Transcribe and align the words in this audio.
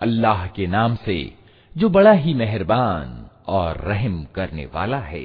अल्लाह 0.00 0.46
के 0.46 0.66
नाम 0.66 0.96
से, 0.96 1.32
जो 1.76 1.88
बड़ा 1.88 2.12
ही 2.12 2.34
मेहरबान 2.34 3.30
और 3.48 3.76
रहम 3.76 4.26
करने 4.34 4.66
वाला 4.66 4.98
है। 4.98 5.24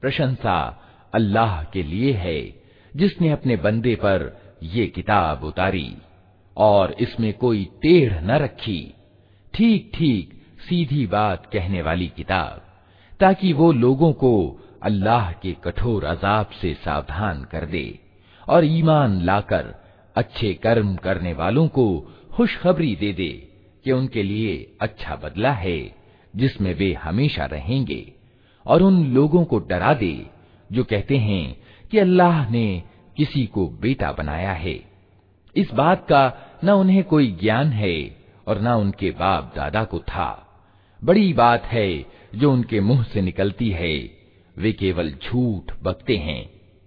प्रशंसा 0.00 0.84
अल्लाह 1.14 1.64
के 1.64 1.82
लिए 1.82 2.12
है, 2.12 2.54
जिसने 2.96 3.30
अपने 3.30 3.56
बंदे 3.56 3.94
पर 3.94 4.42
ये 4.62 4.86
किताब 4.86 5.44
उतारी, 5.44 5.96
और 6.56 6.92
इसमें 7.00 7.32
कोई 7.32 7.64
टेढ़ 7.64 8.20
न 8.20 8.30
रखी। 8.30 8.94
ठीक 9.54 9.90
ठीक 9.94 10.40
सीधी 10.68 11.06
बात 11.06 11.46
कहने 11.46 11.82
वाली 11.82 12.08
किताब, 12.08 12.60
ताकि 13.20 13.52
वो 13.52 13.72
लोगों 13.72 14.12
को 14.12 14.60
अल्लाह 14.82 15.32
के 15.32 15.52
कठोर 15.52 16.04
अजाब 16.04 16.46
से 16.46 16.74
सावधान 16.74 17.44
कर 17.44 17.66
दे, 17.66 17.98
और 18.48 18.64
ईमान 18.64 19.20
लाकर 19.22 19.74
अच्छे 20.16 20.54
कर्म 20.54 20.94
करने 20.96 21.32
वालों 21.32 21.68
को 21.68 22.14
खुशखबरी 22.32 22.96
दे 22.96 23.12
दे। 23.12 23.51
कि 23.84 23.92
उनके 23.92 24.22
लिए 24.22 24.72
अच्छा 24.80 25.16
बदला 25.16 25.52
है, 25.52 25.94
जिसमें 26.36 26.74
वे 26.74 26.92
हमेशा 26.92 27.44
रहेंगे। 27.44 28.12
और 28.66 28.82
उन 28.82 29.06
लोगों 29.06 29.44
को 29.44 29.58
डरा 29.58 29.94
दे, 29.94 30.26
जो 30.72 30.84
कहते 30.84 31.16
हैं 31.16 31.56
कि 31.90 31.98
अल्लाह 31.98 32.50
ने 32.50 32.82
किसी 33.16 33.46
को 33.46 33.68
बेटा 33.68 34.12
बनाया 34.12 34.52
है। 34.52 34.80
इस 35.56 35.70
बात 35.74 36.06
का 36.08 36.32
न 36.64 36.70
उन्हें 36.70 37.04
कोई 37.04 37.32
ज्ञान 37.32 37.66
है 37.66 38.16
और 38.46 38.60
न 38.60 38.68
उनके 38.68 39.10
बाप 39.10 39.52
दादा 39.56 39.84
को 39.84 39.98
था। 39.98 40.48
बड़ी 41.04 41.32
बात 41.32 41.64
है 41.64 42.06
जो 42.34 42.52
उनके 42.52 42.80
मुँह 42.80 43.02
से 43.02 43.20
निकलती 43.20 43.70
है, 43.70 44.10
वे 44.58 44.72
केवल 44.72 45.10
झूठ 45.10 45.72
बकते 45.82 46.16
हैं। 46.16 46.61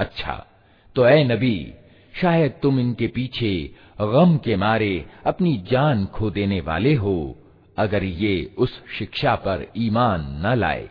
अच्छा 0.00 0.34
तो 0.96 1.06
ए 1.06 1.22
नबी 1.24 1.56
शायद 2.14 2.52
तुम 2.62 2.78
इनके 2.80 3.06
पीछे 3.08 3.52
गम 4.00 4.36
के 4.44 4.56
मारे 4.56 4.94
अपनी 5.26 5.56
जान 5.70 6.04
खो 6.14 6.30
देने 6.30 6.60
वाले 6.60 6.94
हो 6.94 7.16
अगर 7.76 8.04
ये 8.04 8.34
उस 8.58 8.72
शिक्षा 8.98 9.34
पर 9.44 9.66
ईमान 9.76 10.26
न 10.46 10.54
लाए 10.54 10.88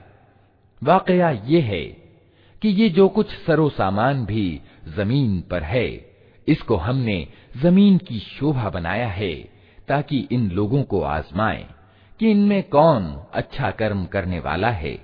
वाकया 0.82 1.30
ये 1.48 1.62
है 1.62 1.84
कि 2.62 2.70
ये 2.72 2.90
जो 2.90 3.08
कुछ 3.10 3.30
सरो 3.46 3.70
सामान 3.70 4.26
भी 4.26 4.46
जमीन 4.98 5.42
पर 5.52 5.64
है 5.64 5.88
इसको 6.48 6.76
हमने 6.78 7.18
जमीन 7.64 7.98
की 8.08 8.20
शोभा 8.20 8.70
बनाया 8.70 9.08
है 9.10 9.34
ताकि 9.89 10.29
इन 10.33 10.51
लोगों 10.51 10.83
को 10.83 11.03
आजमाए 11.03 11.67
कि 12.21 12.31
इनमें 12.31 12.63
कौन 12.63 13.27
अच्छा 13.33 13.71
कर्म 13.71 14.05
करने 14.05 14.41
वाला 14.41 14.71
है। 14.71 14.99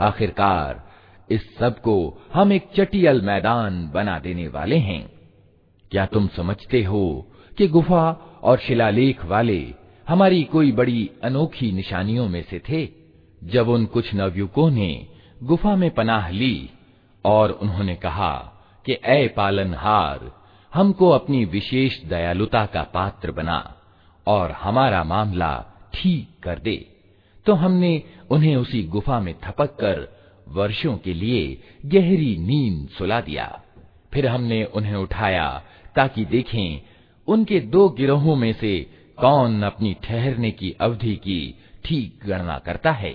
आखिरकार 0.00 0.90
इस 1.30 1.58
सबको 1.58 2.22
हम 2.34 2.52
एक 2.52 2.68
चटियल 2.76 3.20
मैदान 3.20 3.90
बना 3.94 4.18
देने 4.18 4.48
वाले 4.48 4.76
हैं। 4.76 5.12
क्या 5.90 6.06
तुम 6.06 6.28
समझते 6.28 6.84
हो 6.84 7.30
कि 7.58 7.68
गुफा 7.68 8.10
और 8.42 8.58
शिलालेख 8.58 9.24
वाले 9.24 9.74
हमारी 10.08 10.42
कोई 10.42 10.72
बड़ी 10.72 11.10
अनोखी 11.24 11.72
निशानियों 11.72 12.28
में 12.28 12.42
से 12.42 12.58
थे? 12.58 12.88
जब 13.44 13.68
उन 13.68 13.86
कुछ 13.86 14.14
नवयुवकों 14.14 14.70
ने 14.70 15.06
गुफा 15.42 15.76
में 15.76 15.90
पनाह 15.90 16.28
ली 16.28 16.70
और 17.24 17.50
उन्होंने 17.50 17.94
कहा 17.94 18.52
कि 18.86 18.98
ए 19.04 19.28
पालनहार, 19.28 20.32
हमको 20.74 21.08
अपनी 21.08 21.44
विशेष 21.44 22.04
दयालुता 22.04 22.66
का 22.66 22.82
पात्र 22.82 23.32
बना। 23.32 23.74
और 24.30 24.50
हमारा 24.52 25.02
मामला 25.04 25.52
ठीक 25.94 26.28
कर 26.42 26.58
दे। 26.58 26.76
तो 27.46 27.54
हमने 27.54 27.92
उन्हें 28.30 28.56
उसी 28.56 28.82
गुफा 28.84 29.20
में 29.20 29.34
थपक 29.44 29.70
कर 29.82 29.96
वर्षों 30.48 30.96
के 30.96 31.14
लिए 31.14 31.42
गहरी 31.86 32.36
नींद 32.38 32.88
सुला 32.88 33.20
दिया। 33.20 33.46
फिर 34.12 34.26
हमने 34.26 34.64
उन्हें 34.64 34.96
उठाया 34.96 35.48
ताकि 35.96 36.24
देखें 36.24 36.68
उनके 37.28 37.60
दो 37.60 37.88
गिरोहों 37.88 38.36
में 38.36 38.52
से 38.52 38.74
कौन 39.20 39.62
अपनी 39.62 39.94
ठहरने 40.04 40.50
की 40.50 40.70
अवधि 40.80 41.14
की 41.16 41.40
ठीक 41.84 42.20
गणना 42.26 42.58
करता 42.58 42.92
है। 42.92 43.14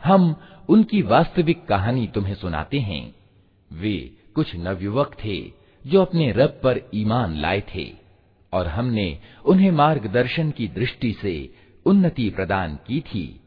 हम 0.00 0.22
उनकी 0.68 1.02
वास्तविक 1.02 1.66
कहानी 1.68 2.06
तुम्हें 2.14 2.34
सुनाते 2.34 2.78
हैं 2.80 3.04
वे 3.70 3.96
कुछ 4.35 4.55
नवयुवक 4.55 5.15
थे 5.25 5.41
जो 5.87 6.01
अपने 6.01 6.31
रब 6.31 6.59
पर 6.63 6.79
ईमान 6.95 7.35
लाए 7.37 7.63
थे, 7.75 7.91
और 8.53 8.67
हमने 8.67 9.19
उन्हें 9.45 9.71
मार्गदर्शन 9.71 10.51
की 10.51 10.67
दृष्टि 10.67 11.13
से 11.21 11.53
उन्नति 11.85 12.29
प्रदान 12.29 12.75
की 12.87 12.99
थी। 13.01 13.39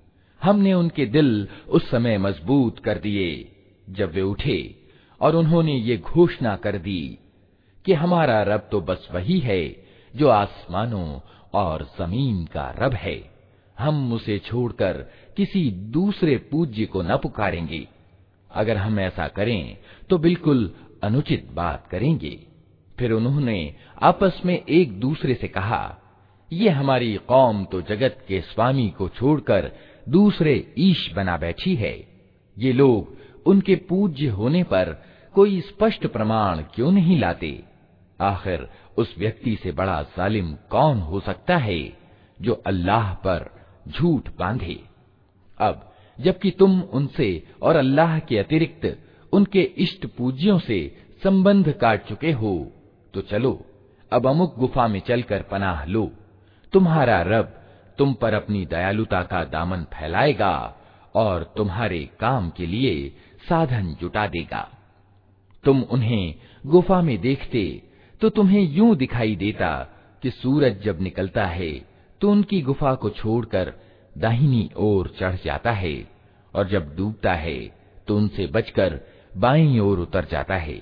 हमने 0.42 0.74
उनके 0.74 1.06
दिल 1.06 1.48
उस 1.68 1.90
समय 1.90 2.18
मज़बूत 2.18 2.78
कर 2.78 2.98
दिए, 2.98 3.56
जब 3.90 4.12
वे 4.12 4.22
उठे, 4.22 4.88
और 5.20 5.36
उन्होंने 5.36 5.74
ये 5.74 5.96
घोषणा 5.96 6.56
कर 6.56 6.78
दी 6.78 7.18
कि 7.84 7.92
हमारा 7.92 8.42
रब 8.42 8.68
तो 8.70 8.80
बस 8.80 9.08
वही 9.12 9.38
है 9.38 9.84
जो 10.16 10.28
आसमानों 10.28 11.20
और 11.54 11.82
ज़मीन 11.98 12.44
का 12.44 12.74
रब 12.78 12.94
है। 12.94 13.34
हम 13.78 14.12
उसे 14.12 14.38
छोड़कर 14.38 14.92
किसी 15.36 15.70
दूसरे 15.70 16.36
पूज्य 16.50 16.84
को 16.84 17.02
न 17.02 17.16
पुकारेंगे। 17.16 17.86
अगर 18.54 18.76
हम 18.76 18.98
ऐसा 19.00 19.26
करें 19.28 19.76
तो 20.10 20.18
बिल्कुल 20.18 20.70
अनुचित 21.02 21.48
बात 21.52 21.86
करेंगे। 21.90 22.38
फिर 22.96 23.12
उन्होंने 23.12 23.74
आपस 24.02 24.40
में 24.44 24.54
एक 24.54 24.98
दूसरे 25.00 25.34
से 25.34 25.48
कहा, 25.48 25.96
ये 26.50 26.68
हमारी 26.70 27.14
कौम 27.28 27.64
तो 27.64 27.80
जगत 27.82 28.24
के 28.28 28.40
स्वामी 28.42 28.88
को 28.88 29.08
छोड़कर 29.08 29.70
दूसरे 30.08 30.54
ईश 30.78 31.10
बना 31.16 31.36
बैठी 31.36 31.74
है। 31.76 31.96
ये 32.56 32.72
लोग 32.72 33.16
उनके 33.46 33.76
पूज्य 33.88 34.26
होने 34.30 34.62
पर 34.64 34.92
कोई 35.34 35.60
स्पष्ट 35.60 36.06
प्रमाण 36.06 36.62
क्यों 36.74 36.90
नहीं 36.92 37.18
लाते? 37.20 37.62
आखिर 38.20 38.68
उस 38.96 39.14
व्यक्ति 39.18 39.56
से 39.62 39.72
बड़ा 39.72 40.00
जालिम 40.16 40.52
कौन 40.70 41.00
हो 41.00 41.20
सकता 41.20 41.56
है 41.56 41.80
जो 42.38 42.52
अल्लाह 42.66 43.12
पर 43.16 43.50
झूठ 43.88 44.28
बांधे? 44.38 44.78
अब 45.58 45.90
जबकि 46.18 46.50
तुम 46.50 46.80
उनसे 46.82 47.28
और 47.62 47.76
अल्लाह 47.76 48.18
के 48.18 48.38
अतिरिक्त 48.38 48.86
उनके 49.32 49.62
इष्ट 49.78 50.06
पूज्यों 50.06 50.58
से 50.58 50.78
संबंध 51.22 51.72
काट 51.72 52.06
चुके 52.08 52.32
हो। 52.32 52.72
तो 53.14 53.20
चलो, 53.20 53.60
अब 54.12 54.26
अमुक 54.26 54.54
गुफा 54.58 54.86
में 54.88 55.00
चलकर 55.00 55.42
पनाह 55.42 55.84
लो। 55.84 56.10
तुम्हारा 56.72 57.20
रब 57.22 57.60
तुम 57.98 58.12
पर 58.12 58.34
अपनी 58.34 58.64
दयालुता 58.66 59.22
का 59.22 59.44
दामन 59.44 59.82
फैलाएगा 59.94 60.54
और 61.14 61.52
तुम्हारे 61.56 61.98
काम 62.20 62.50
के 62.50 62.66
लिए 62.66 63.08
साधन 63.48 63.94
जुटा 64.00 64.26
देगा। 64.26 64.68
तुम 65.64 65.82
उन्हें 65.82 66.34
गुफा 66.66 67.00
में 67.02 67.18
देखते 67.18 67.64
तो 68.20 68.28
तुम्हें 68.28 68.62
यूँ 68.62 68.94
दिखाई 68.96 69.36
देता 69.36 69.70
कि 70.22 70.30
सूरज 70.30 70.82
जब 70.82 71.00
निकलता 71.00 71.44
है 71.46 71.70
तो 72.20 72.30
उनकी 72.30 72.60
गुफा 72.62 72.94
को 72.94 73.10
छोड़कर 73.10 73.72
दाहिनी 74.18 74.70
ओर 74.76 75.14
चढ़ 75.20 75.36
जाता 75.44 75.72
है 75.72 76.08
और 76.54 76.68
जब 76.68 76.96
डूबता 76.96 77.34
है 77.34 77.58
तो 78.08 78.16
उनसे 78.16 78.46
बचकर 78.46 79.00
बाईं 79.36 79.78
ओर 79.80 79.98
उतर 79.98 80.24
जाता 80.24 80.56
है। 80.56 80.80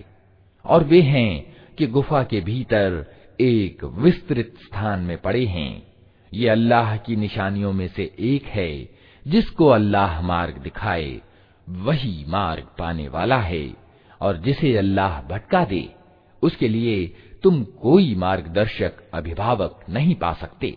और 0.64 0.84
वे 0.84 1.00
हैं 1.00 1.56
कि 1.78 1.86
गुफा 1.86 2.22
के 2.22 2.40
भीतर 2.40 3.04
एक 3.40 3.84
विस्तृत 3.84 4.54
स्थान 4.58 5.00
में 5.00 5.16
पड़े 5.18 5.44
हैं। 5.46 5.82
ये 6.32 6.48
अल्लाह 6.48 6.96
की 6.96 7.16
निशानियों 7.16 7.72
में 7.72 7.88
से 7.88 8.14
एक 8.18 8.44
है, 8.44 8.88
जिसको 9.26 9.66
अल्लाह 9.66 10.20
मार्ग 10.20 10.58
दिखाए, 10.58 11.20
वही 11.68 12.24
मार्ग 12.28 12.66
पाने 12.78 13.08
वाला 13.08 13.38
है। 13.38 13.74
और 14.20 14.36
जिसे 14.36 14.76
अल्लाह 14.76 15.20
भटका 15.22 15.64
दे, 15.64 15.88
उसके 16.42 16.68
लिए 16.68 17.06
तुम 17.42 17.64
कोई 17.64 18.14
मार्गदर्शक, 18.14 18.92
अभिभावक 19.14 19.80
नहीं 19.90 20.14
पा 20.14 20.32
सकते। 20.32 20.76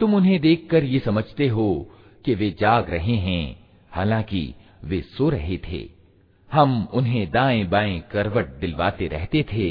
तुम 0.00 0.14
उन्हें 0.14 0.40
देखकर 0.40 0.84
ये 0.84 0.98
समझते 0.98 1.46
हो 1.48 1.66
कि 2.24 2.34
वे 2.34 2.50
जाग 2.60 2.90
रहे 2.90 3.16
हैं 3.16 3.56
हालांकि 3.92 4.42
वे 4.84 5.00
सो 5.00 5.28
रहे 5.28 5.58
थे 5.66 5.82
हम 6.50 6.88
उन्हें 6.94 7.30
दाएं 7.30 7.68
बाएं 7.70 8.00
करवट 8.12 8.48
दिलवाते 8.60 9.08
रहते 9.08 9.42
थे 9.52 9.68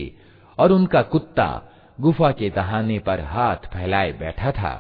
और 0.58 0.72
उनका 0.72 1.02
कुत्ता 1.14 1.50
गुफा 1.98 2.32
के 2.32 2.50
दहाने 2.50 3.00
पर 3.00 3.22
हाथ 3.26 3.68
फैलाए 3.74 4.12
बैठा 4.20 4.52
था 4.52 4.74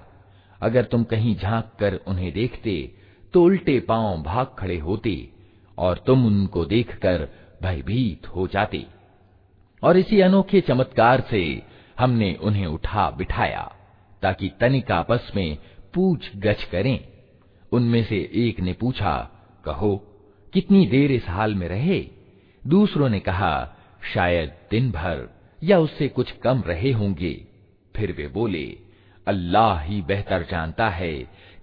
अगर 0.62 0.84
तुम 0.86 1.04
कहीं 1.04 1.36
झांक 1.36 1.72
कर 1.80 2.00
उन्हें 2.08 2.32
देखते 2.34 2.76
तो 3.34 3.44
उल्टे 3.44 3.80
पांव 3.80 4.22
भाग 4.24 4.56
खड़े 4.60 4.78
होते 4.80 5.16
और 5.79 6.03
तुम 6.07 6.27
उनको 6.27 6.65
देखकर 6.65 7.29
भयभीत 7.63 8.27
हो 8.27 8.47
जाते। 8.47 8.87
और 9.83 9.97
इसी 9.97 10.21
अनोखे 10.21 10.61
चमत्कार 10.61 11.25
से 11.31 11.63
हमने 11.99 12.35
उन्हें 12.35 12.67
उठा 12.67 13.11
बिठाया, 13.11 13.77
ताकि 14.23 14.49
तनिक 14.61 14.91
आपस 14.91 15.33
में 15.37 15.59
पूछ 15.95 16.37
गछ 16.37 16.65
करें। 16.65 17.07
उनमें 17.73 18.05
से 18.05 18.31
एक 18.35 18.61
ने 18.61 18.73
पूछा, 18.73 19.31
कहो, 19.65 19.97
कितनी 20.53 20.87
देर 20.87 21.13
इस 21.13 21.29
हाल 21.29 21.55
में 21.55 21.69
रहे? 21.69 22.07
दूसरों 22.67 23.09
ने 23.09 23.21
कहा, 23.21 23.77
शायद 24.15 24.53
दिन 24.71 24.91
भर 24.91 25.29
या 25.65 25.79
उससे 25.79 26.09
कुछ 26.09 26.33
कम 26.33 26.63
रहे 26.67 26.93
होंगे। 26.93 27.47
फिर 27.97 28.13
वे 28.13 28.29
बोले, 28.29 28.79
अल्लाह 29.27 29.81
ही 29.81 30.03
बेहतर 30.03 30.47
जानता 30.51 30.89
है 30.89 31.13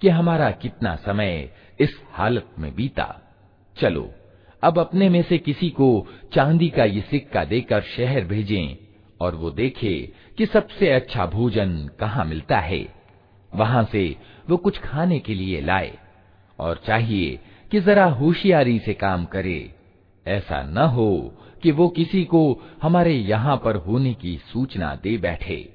कि 0.01 0.09
हमारा 0.09 0.51
कितना 0.51 0.95
समय 0.95 1.51
इस 1.79 2.01
हालत 2.11 2.49
में 2.59 2.75
बीता। 2.75 3.21
चलो, 3.79 4.13
अब 4.63 4.79
अपने 4.79 5.09
में 5.09 5.23
से 5.23 5.37
किसी 5.37 5.69
को 5.69 6.07
चांदी 6.33 6.69
का 6.69 6.83
ये 6.83 7.01
सिक्का 7.01 7.45
देकर 7.45 7.81
शहर 7.81 8.25
भेजें 8.25 8.77
और 9.21 9.35
वो 9.35 9.51
देखे 9.51 10.13
कि 10.37 10.45
सबसे 10.45 10.89
अच्छा 10.89 11.25
भोजन 11.25 11.89
कहाँ 11.99 12.25
मिलता 12.25 12.59
है। 12.59 12.95
वहाँ 13.55 13.83
से 13.91 14.15
वो 14.49 14.57
कुछ 14.57 14.77
खाने 14.77 15.19
के 15.19 15.35
लिए 15.35 15.61
लाए 15.61 15.97
और 16.59 16.81
चाहिए 16.87 17.39
कि 17.71 17.79
जरा 17.79 18.05
होशियारी 18.05 18.79
से 18.79 18.93
काम 18.93 19.25
करे। 19.25 19.75
ऐसा 20.27 20.63
न 20.63 20.77
हो 20.77 21.33
कि 21.63 21.71
वो 21.71 21.87
किसी 21.87 22.23
को 22.23 22.61
हमारे 22.81 23.13
यहाँ 23.13 23.61
पर 23.65 23.75
होने 23.75 24.13
की 24.13 24.37
सूचना 24.37 24.99
दे 25.03 25.17
बैठे। 25.17 25.74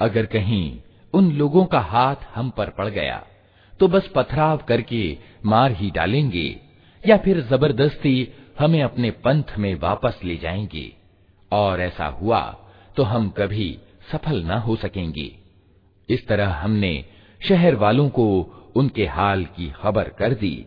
अगर 0.00 0.26
कहीं 0.26 0.78
उन 1.14 1.30
लोगों 1.32 1.64
का 1.64 1.80
हाथ 1.80 2.16
हम 2.34 2.50
पर 2.50 2.70
पड़ 2.70 2.88
गया 2.88 3.22
तो 3.80 3.88
बस 3.88 4.08
पथराव 4.16 4.58
करके 4.68 5.02
मार 5.46 5.72
ही 5.72 5.90
डालेंगे 5.90 6.48
या 7.02 7.16
फिर 7.16 7.40
जबरदस्ती 7.40 8.16
हमें 8.58 8.82
अपने 8.82 9.10
पंथ 9.24 9.56
में 9.58 9.74
वापस 9.80 10.20
ले 10.24 10.36
जाएंगे 10.36 10.86
और 11.52 11.80
ऐसा 11.80 12.06
हुआ 12.20 12.40
तो 12.96 13.02
हम 13.02 13.28
कभी 13.30 13.68
सफल 14.12 14.42
न 14.44 14.58
हो 14.58 14.76
सकेंगे 14.76 15.30
इस 16.09 16.27
तरह 16.27 16.49
हमने 16.49 17.05
शहर 17.47 17.75
वालों 17.75 18.09
को 18.09 18.27
उनके 18.75 19.05
हाल 19.05 19.45
की 19.45 19.73
खबर 19.81 20.09
कर 20.09 20.33
दी, 20.33 20.65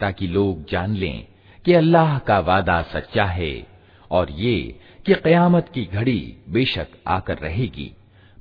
ताकि 0.00 0.26
लोग 0.26 0.70
जान 0.70 0.94
लें 0.94 1.26
कि 1.64 1.72
अल्लाह 1.72 2.18
का 2.18 2.38
वादा 2.40 2.82
सच्चा 2.82 3.24
है 3.24 3.66
और 4.10 4.30
ये 4.30 4.80
कि 5.06 5.14
कयामत 5.14 5.68
की 5.74 5.84
घड़ी 5.84 6.36
बेशक 6.48 6.86
आकर 7.06 7.38
रहेगी। 7.38 7.92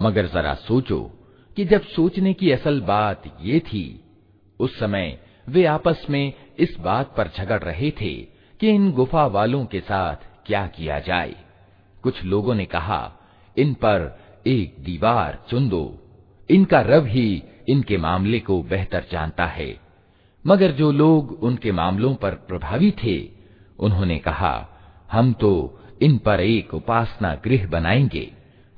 मगर 0.01 0.25
जरा 0.25 0.53
सोचो 0.53 1.11
कि 1.57 1.65
जब 1.65 1.81
सोचने 1.81 2.33
की 2.33 2.51
असल 2.51 2.81
बात 2.81 3.23
ये 3.41 3.59
थी, 3.59 4.03
उस 4.59 4.79
समय 4.79 5.19
वे 5.49 5.65
आपस 5.65 6.05
में 6.09 6.33
इस 6.59 6.75
बात 6.79 7.15
पर 7.17 7.29
झगड़ 7.37 7.59
रहे 7.59 7.91
थे 7.91 8.13
कि 8.59 8.69
इन 8.69 8.91
गुफा 8.91 9.25
वालों 9.25 9.65
के 9.65 9.79
साथ 9.79 10.15
क्या 10.45 10.67
किया 10.67 10.99
जाए। 10.99 11.35
कुछ 12.03 12.23
लोगों 12.23 12.55
ने 12.55 12.65
कहा, 12.65 13.13
इन 13.57 13.73
पर 13.73 14.19
एक 14.47 14.75
दीवार 14.79 15.43
चुन 15.49 15.69
दो। 15.69 16.02
इनका 16.49 16.81
रब 16.81 17.05
ही 17.05 17.43
इनके 17.69 17.97
मामले 17.97 18.39
को 18.39 18.63
बेहतर 18.63 19.05
जानता 19.11 19.45
है। 19.45 19.79
मगर 20.47 20.71
जो 20.71 20.91
लोग 20.91 21.43
उनके 21.43 21.71
मामलों 21.71 22.15
पर 22.15 22.31
प्रभावी 22.31 22.91
थे, 22.91 23.29
उन्होंने 23.79 24.17
कहा, 24.17 24.67
हम 25.11 25.33
तो 25.33 25.79
इन 26.01 26.17
पर 26.17 26.39
एक 26.39 26.73
उपासना 26.73 27.35
गृह 27.35 27.67
बनाएँगे। 27.67 28.31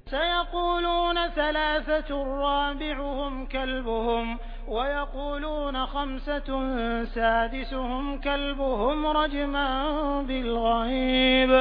सयक़ूलून 0.10 1.16
सलासतुर 1.28 2.28
राबिउहुम 2.28 3.46
कल्बुहुम, 3.46 4.34
वयक़ूलून 4.70 5.86
खम्सतुन 5.86 7.06
सादिसुहुम 7.10 8.18
कल्बुहुम 8.18 9.04
रजमन 9.08 10.26
बिलगैब 10.28 11.52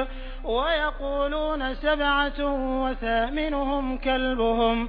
वयक़ूलून 0.46 1.74
सबअतुन 1.74 2.84
वथामिनुहुम 2.84 3.96
कल्बुहुम। 3.96 4.88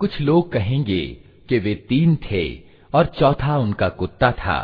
कुछ 0.00 0.20
लोग 0.20 0.52
कहेंगे 0.52 1.04
कि 1.48 1.58
वे 1.58 1.74
तीन 1.88 2.16
थे 2.24 2.44
और 2.94 3.06
चौथा 3.18 3.58
उनका 3.58 3.88
कुत्ता 3.88 4.30
था 4.32 4.58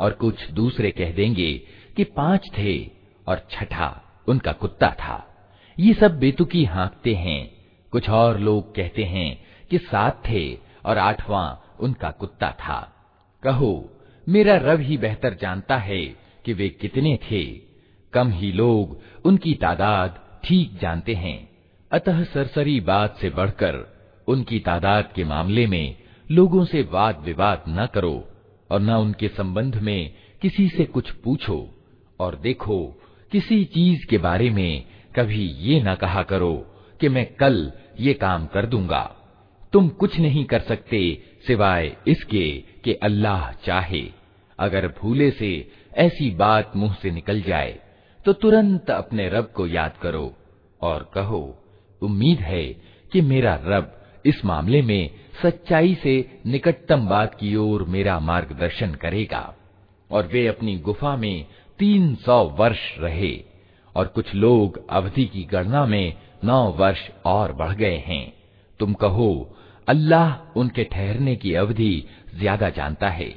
और 0.00 0.12
कुछ 0.12 0.50
दूसरे 0.50 0.90
कह 0.90 1.12
देंगे 1.12 1.52
कि 1.96 2.04
पांच 2.16 2.50
थे 2.58 2.74
और 3.26 3.46
छठा 3.50 3.90
उनका 4.28 4.52
कुत्ता 4.52 4.90
था 5.00 5.16
ये 5.78 5.92
सब 5.94 6.18
बेतुकी 6.18 6.64
हाँकते 6.64 7.14
हैं 7.14 7.40
कुछ 7.92 8.08
और 8.10 8.38
लोग 8.38 8.74
कहते 8.74 9.04
हैं 9.04 9.30
कि 9.70 9.78
सात 9.78 10.22
थे 10.28 10.44
और 10.86 10.98
आठवां 10.98 11.46
उनका 11.84 12.10
कुत्ता 12.10 12.50
था 12.60 12.80
कहो 13.42 13.72
मेरा 14.27 14.55
रब 14.57 14.79
ही 14.79 14.97
बेहतर 14.97 15.33
जानता 15.33 15.77
है 15.77 16.05
कि 16.45 16.53
वे 16.53 16.69
कितने 16.69 17.19
थे। 17.31 17.43
कम 18.13 18.29
ही 18.29 18.51
लोग 18.51 18.99
उनकी 19.25 19.53
तादाद 19.53 20.19
ठीक 20.43 20.77
जानते 20.81 21.13
हैं। 21.13 21.37
अतः 21.91 22.23
सरसरी 22.23 22.79
बात 22.79 23.17
से 23.17 23.29
बढ़कर 23.29 23.75
उनकी 24.27 24.59
तादाद 24.59 25.11
के 25.15 25.23
मामले 25.23 25.67
में 25.67 25.95
लोगों 26.31 26.65
से 26.65 26.81
वाद 26.81 27.21
विवाद 27.25 27.63
न 27.69 27.85
करो 27.85 28.27
और 28.69 28.79
न 28.79 28.89
उनके 28.89 29.27
संबंध 29.27 29.75
में 29.75 30.13
किसी 30.41 30.67
से 30.69 30.85
कुछ 30.85 31.11
पूछो 31.11 31.59
और 32.19 32.35
देखो 32.35 32.85
किसी 33.31 33.63
चीज़ 33.65 34.05
के 34.05 34.17
बारे 34.17 34.49
में 34.49 34.85
कभी 35.15 35.45
ये 35.59 35.81
न 35.83 35.95
कहा 35.95 36.23
करो 36.23 36.55
कि 37.01 37.09
मैं 37.09 37.25
कल 37.35 37.71
ये 37.99 38.13
काम 38.13 38.45
कर 38.45 38.65
दूँगा। 38.65 39.03
तुम 39.73 39.89
कुछ 39.89 40.19
नहीं 40.19 40.45
कर 40.45 40.59
सकते 40.59 41.23
सिवाय 41.47 41.95
इसके 42.07 42.63
कि 42.83 42.93
अल्लाह 42.93 43.51
चाहे। 43.51 44.16
अगर 44.59 44.87
भूले 44.99 45.29
से 45.31 45.51
ऐसी 45.97 46.29
बात 46.35 46.71
मुँह 46.75 46.95
से 47.01 47.11
निकल 47.11 47.41
जाए 47.41 47.79
तो 48.19 48.33
तुरंत 48.33 48.89
अपने 48.91 49.27
रब 49.29 49.51
को 49.55 49.67
याद 49.67 49.97
करो 50.01 50.33
और 50.81 51.09
कहो, 51.13 51.57
उम्मीद 52.01 52.39
है 52.39 52.65
कि 53.11 53.21
मेरा 53.21 53.55
रब 53.63 53.93
इस 54.25 54.43
मामले 54.45 54.81
में 54.81 55.09
सच्चाई 55.41 55.93
से 55.95 56.41
निकटतम 56.45 57.07
बात 57.07 57.35
की 57.35 57.55
ओर 57.55 57.83
मेरा 57.83 58.19
मार्गदर्शन 58.19 58.93
करेगा 58.93 59.41
और 60.09 60.27
वे 60.27 60.45
अपनी 60.47 60.77
गुफा 60.77 61.15
में 61.15 61.45
तीन 61.79 62.13
सौ 62.15 62.43
वर्ष 62.59 62.79
रहे 62.99 63.33
और 63.95 64.07
कुछ 64.07 64.33
लोग 64.35 64.79
अवधि 64.89 65.25
की 65.25 65.43
गणना 65.43 65.85
में 65.85 66.13
नौ 66.43 66.63
वर्ष 66.71 67.07
और 67.25 67.51
बढ़ 67.51 67.73
गए 67.73 67.97
हैं। 67.97 68.33
तुम 68.79 68.93
कहो, 68.93 69.55
अल्लाह 69.87 70.59
उनके 70.59 70.83
ठहरने 70.83 71.35
की 71.35 71.53
अवधि 71.53 72.03
ज़्यादा 72.35 72.69
जानता 72.69 73.09
है। 73.09 73.29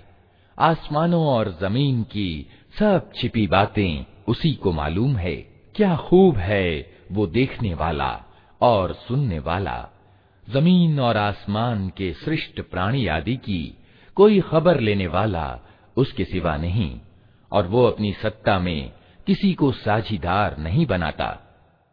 आसमानों 0.60 1.24
और 1.26 1.58
ज़मीन 1.60 2.02
की 2.02 2.46
सब 2.78 3.10
छिपी 3.16 3.46
बातें, 3.46 4.04
उसी 4.28 4.52
को 4.52 4.72
मालूम 4.72 5.16
है। 5.16 5.34
क्या 5.74 5.96
खूब 5.96 6.36
है 6.36 6.90
वो 7.12 7.26
देखने 7.26 7.74
वाला 7.74 8.24
और 8.60 8.92
सुनने 8.92 9.38
वाला। 9.38 9.88
ज़मीन 10.50 11.00
और 11.00 11.16
आसमान 11.16 11.88
के 11.88 12.12
सृष्ट 12.12 12.60
प्राणी 12.60 13.06
आदि 13.06 13.36
की 13.36 13.76
कोई 14.16 14.40
खबर 14.40 14.80
लेने 14.80 15.06
वाला 15.06 15.60
उसके 15.96 16.24
सिवा 16.24 16.56
नहीं, 16.56 17.00
और 17.52 17.66
वो 17.66 17.84
अपनी 17.86 18.12
सत्ता 18.12 18.58
में 18.58 18.92
किसी 19.26 19.52
को 19.54 19.72
साझीदार 19.72 20.56
नहीं 20.58 20.86
बनाता। 20.86 21.49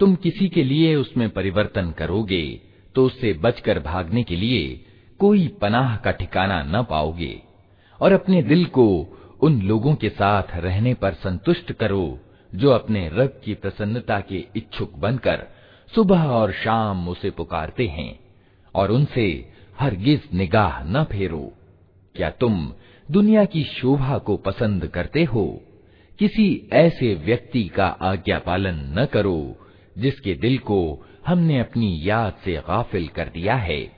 तुम 0.00 0.14
किसी 0.14 0.48
के 0.48 0.64
लिए 0.64 0.94
उसमें 0.96 1.28
परिवर्तन 1.30 1.90
करोगे 1.90 2.60
तो 2.94 3.04
उससे 3.06 3.32
बचकर 3.32 3.78
भागने 3.78 4.22
के 4.22 4.36
लिए 4.36 4.84
कोई 5.18 5.48
पनाह 5.60 5.96
का 5.96 6.10
ठिकाना 6.10 6.62
न 6.62 6.82
पाओगे। 6.82 7.42
और 8.00 8.12
अपने 8.12 8.42
दिल 8.42 8.64
को 8.64 8.86
उन 9.40 9.62
लोगों 9.62 9.94
के 9.94 10.08
साथ 10.08 10.56
रहने 10.56 10.94
पर 10.94 11.12
संतुष्ट 11.12 11.72
करो, 11.72 12.18
जो 12.54 12.70
अपने 12.70 13.08
रब 13.08 13.40
की 13.44 13.54
प्रसन्नता 13.54 14.20
के 14.20 14.44
इच्छुक 14.56 14.92
बनकर 14.92 15.46
सुबह 15.94 16.24
और 16.24 16.52
शाम 16.52 17.08
उसे 17.08 17.30
पुकारते 17.30 17.86
हैं, 17.86 18.18
और 18.74 18.90
उनसे 18.90 19.52
हरगिज 19.80 20.20
निगाह 20.34 20.82
न 20.84 21.04
फेरो। 21.04 21.52
क्या 22.14 22.30
तुम 22.30 22.72
दुनिया 23.10 23.44
की 23.44 23.64
शोभा 23.64 24.18
को 24.18 24.36
पसंद 24.36 24.86
करते 24.86 25.24
हो? 25.24 25.62
किसी 26.18 26.68
ऐसे 26.72 27.14
व्यक्ति 27.14 27.64
का 27.64 27.86
आज्ञा 27.86 28.38
पालन 28.38 28.94
न 28.98 29.04
करो 29.04 29.56
जिसके 29.98 30.34
दिल 30.34 30.58
को 30.58 31.06
हमने 31.26 31.60
अपनी 31.60 32.00
याद 32.02 32.32
से 32.44 32.52
गाफिल 32.52 33.08
कर 33.08 33.24
दिया 33.24 33.54
है, 33.54 33.92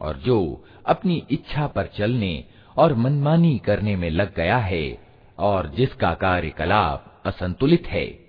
और 0.00 0.16
जो 0.16 0.64
अपनी 0.86 1.26
इच्छा 1.30 1.66
पर 1.66 1.86
चलने 1.86 2.44
और 2.76 2.94
मनमानी 2.94 3.58
करने 3.58 3.96
में 3.96 4.10
लग 4.10 4.34
गया 4.34 4.56
है, 4.56 4.98
और 5.38 5.68
जिसका 5.68 6.14
कार्यकलाप 6.14 7.22
असंतुलित 7.26 7.86
है। 7.86 8.28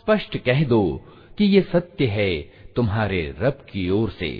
स्पष्ट 0.00 0.36
कह 0.36 0.62
दो 0.64 0.82
कि 1.38 1.44
ये 1.44 1.60
सत्य 1.72 2.06
है 2.06 2.30
तुम्हारे 2.76 3.22
रब 3.38 3.66
की 3.70 3.88
ओर 3.90 4.10
से 4.10 4.30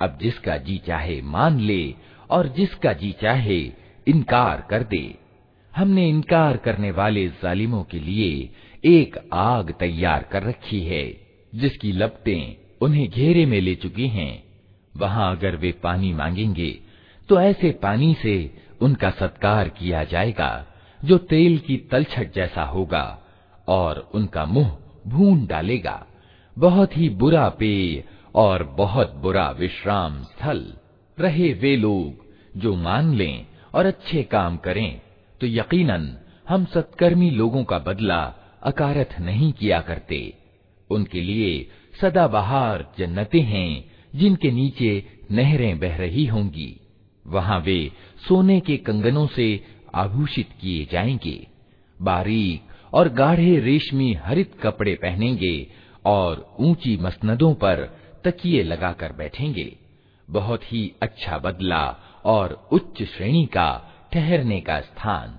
अब 0.00 0.18
जिसका 0.22 0.56
जी 0.56 0.76
चाहे 0.86 1.20
मान 1.22 1.58
ले 1.60 1.82
और 2.30 2.46
जिसका 2.48 2.92
जी 2.92 3.12
चाहे 3.22 3.60
इनकार 4.07 4.65
कर 4.69 4.83
दे। 4.83 5.03
हमने 5.73 6.07
इनकार 6.09 6.57
करने 6.57 6.91
वाले 6.91 7.27
जालिमों 7.43 7.83
के 7.83 7.99
लिए 7.99 8.49
एक 8.85 9.17
आग 9.33 9.71
तैयार 9.71 10.23
कर 10.23 10.43
रखी 10.43 10.81
है, 10.81 11.05
जिसकी 11.55 11.91
लपटें 11.91 12.55
उन्हें 12.81 13.09
घेरे 13.09 13.45
में 13.45 13.59
ले 13.61 13.75
चुकी 13.75 14.07
हैं। 14.07 14.43
वहाँ 14.97 15.35
अगर 15.35 15.55
वे 15.55 15.71
पानी 15.83 16.13
मांगेंगे 16.13 16.69
तो 17.29 17.39
ऐसे 17.41 17.71
पानी 17.71 18.15
से 18.21 18.35
उनका 18.81 19.09
सत्कार 19.09 19.69
किया 19.69 20.03
जाएगा, 20.03 20.67
जो 21.05 21.17
तेल 21.17 21.57
की 21.57 21.77
तलछट 21.77 22.33
जैसा 22.33 22.63
होगा, 22.63 23.21
और 23.67 24.09
उनका 24.13 24.45
मुँह 24.45 24.77
भून 25.07 25.45
डालेगा। 25.45 26.05
बहुत 26.57 26.97
ही 26.97 27.09
बुरा 27.09 27.47
पेय 27.49 28.03
और 28.35 28.63
बहुत 28.63 29.15
बुरा 29.15 29.49
विश्राम 29.51 30.21
स्थल 30.23 30.73
रहे 31.19 31.53
वे 31.53 31.75
लोग, 31.75 32.25
जो 32.59 32.75
मान 32.75 33.13
लें 33.15 33.45
और 33.73 33.85
अच्छे 33.85 34.23
काम 34.23 34.57
करें 34.57 35.01
तो 35.41 35.47
यकीनन 35.47 36.17
हम 36.49 36.65
सत्कर्मी 36.65 37.29
लोगों 37.29 37.63
का 37.63 37.79
बदला 37.79 38.33
अकारथ 38.63 39.19
नहीं 39.19 39.51
किया 39.51 39.81
करते। 39.81 40.33
उनके 40.89 41.21
लिए 41.21 41.69
सदाबहार 42.01 42.93
जन्नतें 42.97 43.41
हैं, 43.41 43.91
जिनके 44.15 44.51
नीचे 44.51 45.03
नहरें 45.31 45.79
बह 45.79 45.95
रही 45.95 46.25
होंगी। 46.25 46.79
वहाँ 47.27 47.59
वे 47.59 47.91
सोने 48.27 48.59
के 48.59 48.77
कंगनों 48.77 49.27
से 49.27 49.63
आभूषित 49.95 50.49
किए 50.61 50.87
जाएँगे। 50.91 51.47
बारीक 52.01 52.61
और 52.93 53.09
गाढ़े 53.09 53.59
रेशमी 53.59 54.13
हरित 54.13 54.51
कपड़े 54.63 54.95
पहनेंगे 54.95 55.67
और 56.05 56.55
ऊँची 56.59 56.97
मसनदों 56.97 57.53
पर 57.53 57.99
तकिए 58.23 58.63
लगाकर 58.63 59.13
बैठेंगे। 59.13 59.75
बहुत 60.29 60.73
ही 60.73 60.91
अच्छा 61.01 61.37
बदला 61.37 61.97
और 62.26 62.68
उच्च 62.72 63.02
श्रेणी 63.02 63.46
का 63.46 63.70
ठहरने 64.12 64.60
का 64.60 64.80
स्थान 64.80 65.38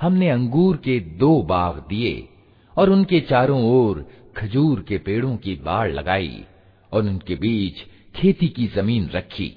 हमने 0.00 0.30
अंगूर 0.30 0.76
के 0.76 1.00
दो 1.00 1.42
बाग 1.42 1.86
दिए, 1.88 2.28
और 2.78 2.90
उनके 2.90 3.20
चारों 3.20 3.62
ओर 3.64 4.08
खजूर 4.36 4.80
के 4.80 4.98
पेड़ों 4.98 5.36
की 5.36 5.54
बाढ़ 5.54 5.92
लगाई, 5.92 6.44
और 6.92 7.02
उनके 7.02 7.34
बीच 7.34 7.74
खेती 8.16 8.48
की 8.48 8.66
ज़मीन 8.66 9.08
रखी। 9.08 9.56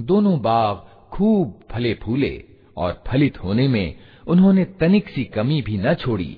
दोनों 0.00 0.40
बाग 0.40 0.76
खूब 1.10 1.60
फले 1.70 1.94
फूले, 1.94 2.44
और 2.76 3.02
फलित 3.06 3.44
होने 3.44 3.68
में 3.68 3.94
उन्होंने 4.26 4.64
तनिक 4.64 5.08
सी 5.08 5.24
कमी 5.24 5.62
भी 5.62 5.78
न 5.78 5.94
छोड़ी। 5.94 6.36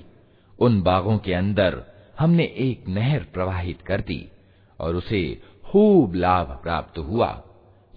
उन 0.59 0.81
बागों 0.81 1.17
के 1.17 1.33
अंदर 1.33 1.83
हमने 2.19 2.43
एक 2.43 2.87
नहर 2.87 3.19
प्रवाहित 3.33 3.81
कर 3.81 4.01
दी, 4.01 4.31
और 4.79 4.95
उसे 4.95 5.41
खूब 5.63 6.15
लाभ 6.15 6.59
प्राप्त 6.63 6.97
हुआ। 6.99 7.43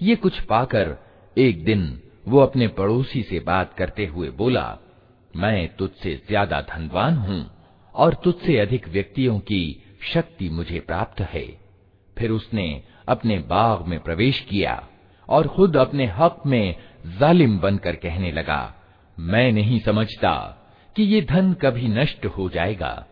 ये 0.03 0.17
कुछ 0.17 0.41
पाकर 0.41 0.97
एक 1.39 1.65
दिन 1.65 2.01
वो 2.29 2.41
अपने 2.41 2.69
पड़ोसी 2.69 3.23
से 3.23 3.41
बात 3.41 3.75
करते 3.75 4.07
हुए 4.07 4.31
बोला 4.31 4.79
मैं 5.35 5.69
तुझसे 5.69 6.15
ज़्यादा 6.29 6.61
धनवान 6.61 7.17
हूँ 7.17 7.45
और 7.95 8.15
तुझसे 8.15 8.59
अधिक 8.59 8.89
व्यक्तियों 8.89 9.39
की 9.41 9.63
शक्ति 10.13 10.49
मुझे 10.49 10.81
प्राप्त 10.81 11.21
है। 11.23 11.47
फिर 12.17 12.31
उसने 12.31 12.83
अपने 13.09 13.39
बाग 13.49 13.87
में 13.87 13.99
प्रवेश 14.01 14.41
किया 14.41 14.83
और 15.29 15.47
खुद 15.47 15.77
अपने 15.77 16.07
हक 16.17 16.43
में 16.47 16.75
जालिम 17.19 17.59
बनकर 17.59 17.97
कहने 17.97 18.33
लगा, 18.33 18.75
मैं 19.17 19.51
नहीं 19.53 19.81
समझता 19.81 20.37
कि 20.97 21.03
ये 21.03 21.21
धन 21.23 21.53
कभी 21.55 21.89
नष्ट 21.89 22.27
हो 22.27 22.49
जाएगा 22.49 23.07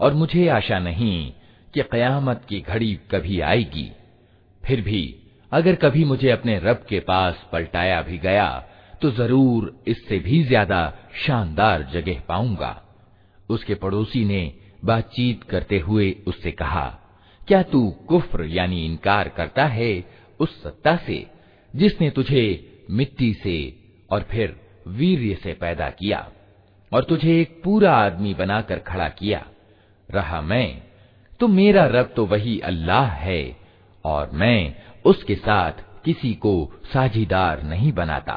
और 0.00 0.14
मुझे 0.14 0.46
आशा 0.48 0.78
नहीं 0.78 1.32
कि 1.74 1.82
कयामत 1.82 2.44
की 2.48 2.60
घड़ी 2.60 2.94
कभी 3.10 3.40
आएगी। 3.40 3.90
फिर 4.62 4.80
भी 4.80 5.02
अगर 5.52 5.74
कभी 5.74 6.04
मुझे 6.04 6.30
अपने 6.30 6.58
रब 6.58 6.84
के 6.88 7.00
पास 7.00 7.46
पलटाया 7.52 8.00
भी 8.02 8.18
गया 8.18 8.48
तो 9.00 9.10
ज़रूर 9.12 9.72
इससे 9.88 10.18
भी 10.18 10.42
ज़्यादा 10.44 10.80
शानदार 11.16 11.82
जगह 11.92 12.22
पाऊँगा। 12.28 12.70
उसके 13.48 13.74
पड़ोसी 13.74 14.24
ने 14.24 14.52
बातचीत 14.84 15.42
करते 15.44 15.78
हुए 15.78 16.10
उससे 16.26 16.50
कहा, 16.52 16.86
क्या 17.42 17.62
तू 17.64 17.88
कुफ्र 18.08 18.44
यानी 18.46 18.84
इनकार 18.86 19.28
करता 19.28 19.66
है 19.66 19.92
उस 20.40 20.62
सत्ता 20.62 20.96
से 20.96 21.26
जिसने 21.74 22.10
तुझे 22.10 22.44
मिट्टी 22.90 23.32
से 23.34 23.56
और 24.10 24.22
फिर 24.22 24.56
वीर्य 24.88 25.34
से 25.34 25.52
पैदा 25.54 25.88
किया 25.92 26.26
और 26.92 27.04
तुझे 27.04 27.40
एक 27.40 27.60
पूरा 27.64 27.94
आदमी 27.94 28.34
बनाकर 28.34 28.78
खड़ा 28.80 29.08
किया? 29.10 29.44
रहा 30.08 30.40
मैं 30.42 30.82
तो 31.40 31.48
मेरा 31.48 31.86
रब 31.88 32.12
तो 32.16 32.26
वही 32.26 32.58
अल्लाह 32.64 33.10
है 33.16 33.56
और 34.04 34.30
मैं 34.34 34.74
उसके 35.04 35.34
साथ 35.36 35.84
किसी 36.04 36.32
को 36.36 36.52
साझीदार 36.92 37.62
नहीं 37.62 37.92
बनाता। 37.92 38.36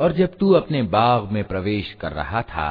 और 0.00 0.12
जब 0.12 0.36
तू 0.38 0.52
अपने 0.52 0.82
बाग 0.82 1.28
में 1.32 1.44
प्रवेश 1.44 1.92
कर 2.00 2.12
रहा 2.12 2.42
था 2.42 2.70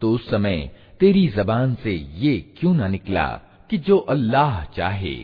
तो 0.00 0.10
उस 0.10 0.30
समय 0.30 0.58
तेरी 1.00 1.26
जबान 1.28 1.74
से 1.74 1.92
ये 2.18 2.36
क्यों 2.58 2.74
न 2.74 2.90
निकला 2.90 3.26
कि 3.70 3.78
जो 3.78 3.98
अल्लाह 4.14 4.64
चाहे 4.76 5.14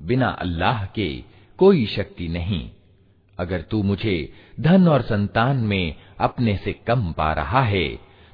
बिना 0.00 0.28
अल्लाह 0.40 0.84
के 0.94 1.08
कोई 1.58 1.86
शक्ति 1.86 2.28
नहीं। 2.28 2.68
अगर 3.38 3.60
तू 3.60 3.82
मुझे 3.82 4.16
धन 4.60 4.88
और 4.88 5.02
संतान 5.02 5.56
में 5.56 5.94
अपने 6.18 6.56
से 6.56 6.72
कम 6.86 7.12
पा 7.12 7.32
रहा 7.32 7.62
है 7.62 7.88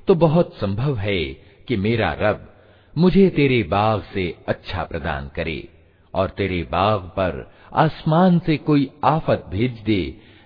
तो 0.09 0.14
बहुत 0.14 0.55
संभव 0.55 0.96
है 0.98 1.22
कि 1.68 1.77
मेरा 1.77 2.12
रब 2.20 2.50
मुझे 2.96 3.29
तेरे 3.31 3.62
बाग 3.62 4.03
से 4.14 4.24
अच्छा 4.48 4.85
प्रदान 4.85 5.31
करे 5.37 5.62
और 6.14 6.31
तेरे 6.31 6.62
बाग 6.62 7.00
पर 7.16 7.50
आसमान 7.74 8.38
से 8.38 8.57
कोई 8.57 8.90
आफत 9.05 9.44
भेज 9.50 9.81
दे 9.81 10.03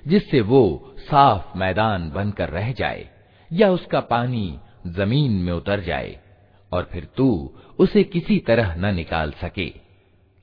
जिससे 0.07 0.41
वो 0.41 0.63
साफ़ 1.01 1.57
मैदान 1.59 2.11
बनकर 2.11 2.49
रह 2.49 2.73
जाए 2.73 3.09
या 3.51 3.71
उसका 3.71 4.01
पानी 4.01 4.59
ज़मीन 4.87 5.33
में 5.43 5.53
उतर 5.53 5.81
जाए 5.81 6.17
और 6.73 6.89
फिर 6.93 7.05
तू 7.17 7.29
उसे 7.79 8.03
किसी 8.05 8.39
तरह 8.39 8.75
न 8.75 8.95
निकाल 8.95 9.31
सके। 9.43 9.69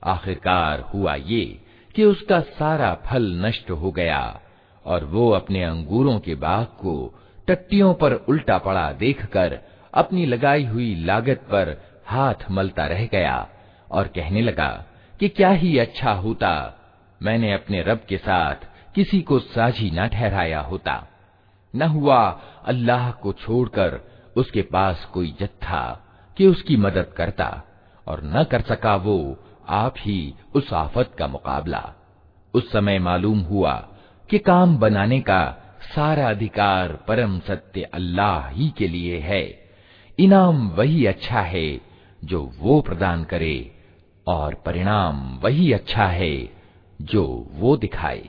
आखिरकार 0.04 0.80
हुआ 0.80 1.14
ये 1.14 1.62
कि 1.94 2.04
उसका 2.04 2.40
सारा 2.40 2.94
फल 2.94 3.32
नष्ट 3.46 3.70
हो 3.70 3.90
गया 3.90 4.40
और 4.86 5.04
वो 5.04 5.30
अपने 5.30 5.62
अंगूरों 5.62 6.18
के 6.18 6.34
बाग 6.34 6.64
को 6.64 7.22
टट्टियों 7.48 7.94
पर 7.94 8.12
उल्टा 8.12 8.58
पड़ा 8.58 8.92
देखकर 8.92 9.58
अपनी 9.94 10.26
लगाई 10.26 10.64
हुई 10.64 10.94
लागत 10.94 11.36
पर 11.36 11.76
हाथ 12.06 12.50
मलता 12.50 12.86
रह 12.86 13.06
गया 13.06 13.48
और 13.90 14.08
कहने 14.08 14.40
लगा 14.40 14.86
कि 15.20 15.28
क्या 15.28 15.50
ही 15.50 15.78
अच्छा 15.78 16.12
होता, 16.12 16.74
मैंने 17.22 17.52
अपने 17.52 17.82
रब 17.82 18.00
के 18.08 18.18
साथ 18.18 18.54
किसी 18.94 19.20
को 19.20 19.38
साझी 19.38 19.90
न 19.90 20.08
ठहराया 20.08 20.60
होता। 20.60 21.06
न 21.76 21.82
हुआ 21.82 22.40
अल्लाह 22.64 23.10
को 23.10 23.32
छोड़कर 23.32 24.00
उसके 24.36 24.62
पास 24.62 25.04
कोई 25.04 25.36
जत्था 25.40 26.06
कि 26.36 26.46
उसकी 26.46 26.76
मदद 26.76 27.12
करता 27.16 27.62
और 28.06 28.20
न 28.24 28.44
कर 28.44 28.60
सका 28.60 28.96
वो 28.96 29.38
आप 29.68 29.94
ही 29.98 30.34
उस 30.54 30.72
आफत 30.72 31.10
का 31.18 31.26
मुकाबला। 31.26 31.94
उस 32.54 32.72
समय 32.72 32.98
मालूम 32.98 33.40
हुआ 33.40 33.74
कि 34.30 34.38
काम 34.38 34.76
बनाने 34.76 35.20
का 35.20 35.62
सारा 35.94 36.30
अधिकार 36.30 36.92
परम 37.08 37.38
सत्य 37.40 37.82
अल्लाह 37.82 38.48
ही 38.48 38.68
के 38.70 38.88
लिए 38.88 39.18
है। 39.18 39.70
इनाम 40.18 40.68
वही 40.68 41.06
अच्छा 41.06 41.40
है 41.40 41.80
जो 42.24 42.52
वो 42.58 42.80
प्रदान 42.80 43.24
करे 43.24 43.72
और 44.26 44.54
परिणाम 44.54 45.38
वही 45.42 45.72
अच्छा 45.72 46.06
है 46.06 46.48
जो 47.02 47.48
वो 47.50 47.76
दिखाए। 47.76 48.28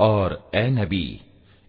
और 0.00 0.50
ए 0.54 0.68
नबी, 0.68 1.20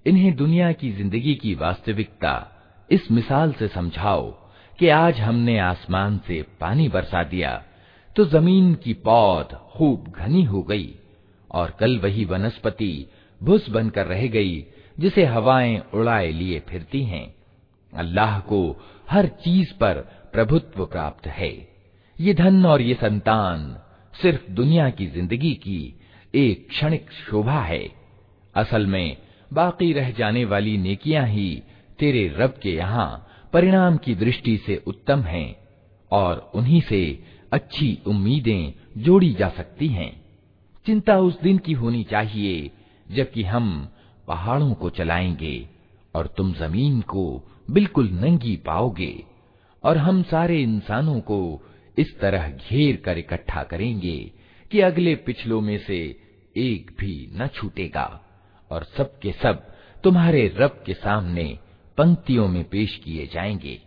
इन्हें 0.06 0.36
दुनिया 0.36 0.72
की 0.72 0.92
ज़िंदगी 0.92 1.36
की 1.36 1.56
वास्तविकता 1.56 2.52
इस 2.92 3.12
मिसाल 3.12 3.54
से 3.54 3.68
समझाओ 3.68 4.32
कि 4.80 4.90
आज 4.90 5.20
हमने 5.20 5.60
आसमान 5.60 6.18
से 6.18 6.42
पानी 6.62 6.90
बरसा 6.90 7.24
दिया 7.24 7.64
तो 8.16 8.26
ज़मीन 8.26 8.74
की 8.76 8.94
पौध 8.94 9.54
खूब 9.54 10.14
घनी 10.18 10.44
हो 10.44 10.64
गई 10.64 10.96
और 11.52 11.78
कल 11.80 12.00
वही 12.00 12.26
वनस्पति 12.26 13.10
भुस 13.44 13.70
बनकर 13.70 14.06
रह 14.06 14.28
गई, 14.28 14.66
जिसे 15.00 15.26
हवाएँ 15.26 15.82
उड़ाए 15.94 16.32
लिए 16.32 16.60
फिरती 16.60 17.04
हैं। 17.04 17.36
अल्लाह 17.94 18.40
को 18.40 18.82
हर 19.10 19.28
चीज़ 19.28 19.74
पर 19.74 19.94
प्रभुत्व 20.34 20.86
प्राप्त 20.86 21.28
है। 21.28 21.73
ये 22.20 22.34
धन 22.34 22.66
और 22.66 22.82
ये 22.82 22.94
संतान 22.94 23.76
सिर्फ़ 24.22 24.52
दुनिया 24.52 24.90
की 24.90 25.06
ज़िंदगी 25.08 25.54
की 25.54 26.00
एक 26.36 26.68
क्षणिक 26.70 27.12
शोभा 27.12 27.60
है। 27.60 27.84
असल 28.56 28.86
में 28.86 29.18
बाकी 29.54 29.92
रह 29.94 30.12
जाने 30.12 30.46
वाली 30.46 30.78
नेकियाँ 30.78 31.26
ही 31.28 31.64
तेरे 32.00 32.28
रब 32.38 32.60
के 32.64 32.70
यहाँ 32.70 33.28
परिणाम 33.54 33.98
की 33.98 34.16
दृष्टि 34.16 34.58
से 34.58 34.84
उत्तम 34.88 35.22
हैं 35.22 35.56
और 36.12 36.52
उन्हीं 36.56 36.82
से 36.82 37.24
अच्छी 37.52 37.98
उम्मीदें 38.08 38.74
जोड़ी 38.98 39.34
जा 39.34 39.50
सकती 39.50 39.88
हैं। 39.88 40.12
चिंता 40.86 41.18
उस 41.18 41.42
दिन 41.42 41.58
की 41.58 41.74
होनी 41.74 42.04
चाहिए 42.04 42.72
जबकि 43.12 43.44
हम 43.44 43.88
पहाड़ों 44.28 44.74
को 44.74 44.90
चलाएँगे 44.90 45.70
और 46.16 46.28
तुम 46.28 46.54
ज़मीन 46.54 47.02
को 47.02 47.52
बिल्कुल 47.72 48.10
नंगी 48.10 48.56
पाओगे 48.56 49.24
और 49.84 49.98
हम 49.98 50.24
सारे 50.24 50.62
इंसानों 50.62 51.20
को 51.20 51.70
इस 51.98 52.20
तरह 52.20 52.50
घेर 52.50 52.96
कर 52.96 53.18
इकट्ठा 53.18 53.64
करेंगे 53.64 54.32
कि 54.72 54.80
अगले 54.80 55.16
पिछलों 55.16 55.62
में 55.62 55.78
से 55.78 56.20
एक 56.58 56.92
भी 57.00 57.30
न 57.34 57.48
छूटेगा 57.48 58.22
और 58.72 58.84
सब 58.84 59.20
के 59.20 59.32
सब 59.32 59.74
तुम्हारे 60.04 60.54
रब 60.58 60.84
के 60.86 60.94
सामने 60.94 61.60
पंक्तियों 61.98 62.48
में 62.48 62.64
पेश 62.64 62.96
किए 62.96 63.30
जाएँगे। 63.34 63.82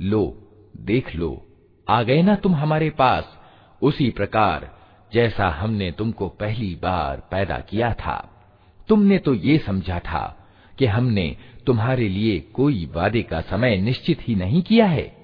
लो, 0.00 0.52
देख 0.76 1.14
लो, 1.14 1.46
आ 1.88 2.02
गए 2.02 2.22
ना 2.22 2.34
तुम 2.34 2.54
हमारे 2.54 2.90
पास? 2.90 3.38
उसी 3.82 4.10
प्रकार 4.10 4.78
जैसा 5.12 5.48
हमने 5.48 5.92
तुमको 5.92 6.28
पहली 6.28 6.74
बार 6.74 7.28
पैदा 7.30 7.58
किया 7.58 7.94
था, 7.94 8.46
तुमने 8.88 9.18
तो 9.18 9.34
ये 9.34 9.58
समझा 9.58 9.98
था 9.98 10.48
कि 10.78 10.86
हमने 10.86 11.36
तुम्हारे 11.66 12.08
लिए 12.08 12.40
कोई 12.40 12.86
वादे 12.86 13.22
का 13.22 13.40
समय 13.40 13.76
निश्चित 13.76 14.28
ही 14.28 14.34
नहीं 14.34 14.62
किया 14.62 14.86
है। 14.86 15.23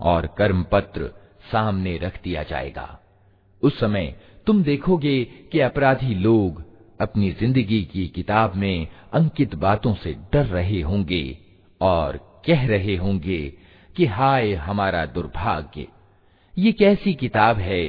और 0.00 0.26
कर्म 0.38 0.62
पत्र 0.62 1.10
सामने 1.52 1.96
रख 1.96 2.22
दिया 2.22 2.42
जाएगा 2.42 2.88
उस 3.62 3.78
समय 3.80 4.14
तुम 4.46 4.62
देखोगे 4.62 5.24
कि 5.52 5.60
अपराधी 5.60 6.14
लोग 6.14 6.62
अपनी 7.00 7.30
जिंदगी 7.30 7.82
की 7.82 8.06
किताब 8.08 8.54
में 8.54 8.86
अंकित 9.12 9.54
बातों 9.54 9.94
से 9.94 10.12
डर 10.32 10.46
रहे 10.46 10.80
होंगे 10.80 11.38
और 11.80 12.16
कह 12.46 12.66
रहे 12.66 12.96
होंगे 12.96 13.40
कि 13.95 14.05
हाय 14.05 14.53
हमारा 14.53 15.05
दुर्भाग्य। 15.05 15.87
ये 16.57 16.71
कैसी 16.71 17.13
किताब 17.13 17.57
है 17.57 17.83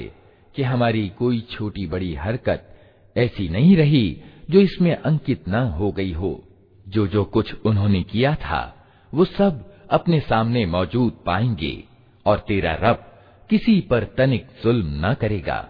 कि 0.56 0.62
हमारी 0.62 1.08
कोई 1.08 1.40
छोटी 1.50 1.86
बड़ी 1.86 2.14
हरकत 2.14 2.70
ऐसी 3.16 3.48
नहीं 3.48 3.76
रही 3.76 4.20
जो 4.50 4.60
इसमें 4.60 4.94
अंकित 4.96 5.48
न 5.48 5.54
हो 5.54 5.92
गई 5.92 6.12
हो। 6.12 6.42
जो 6.88 7.06
जो 7.06 7.24
कुछ 7.24 7.54
उन्होंने 7.54 8.02
किया 8.02 8.34
था, 8.34 8.86
वो 9.14 9.24
सब 9.24 9.74
अपने 9.90 10.20
सामने 10.20 10.66
मौजूद 10.66 11.22
पाएँगे 11.26 11.84
और 12.26 12.44
तेरा 12.48 12.74
रब 12.74 13.10
किसी 13.50 13.80
पर 13.80 14.04
तनिक 14.04 14.46
जुल्म 14.64 15.06
न 15.06 15.14
करेगा। 15.14 15.68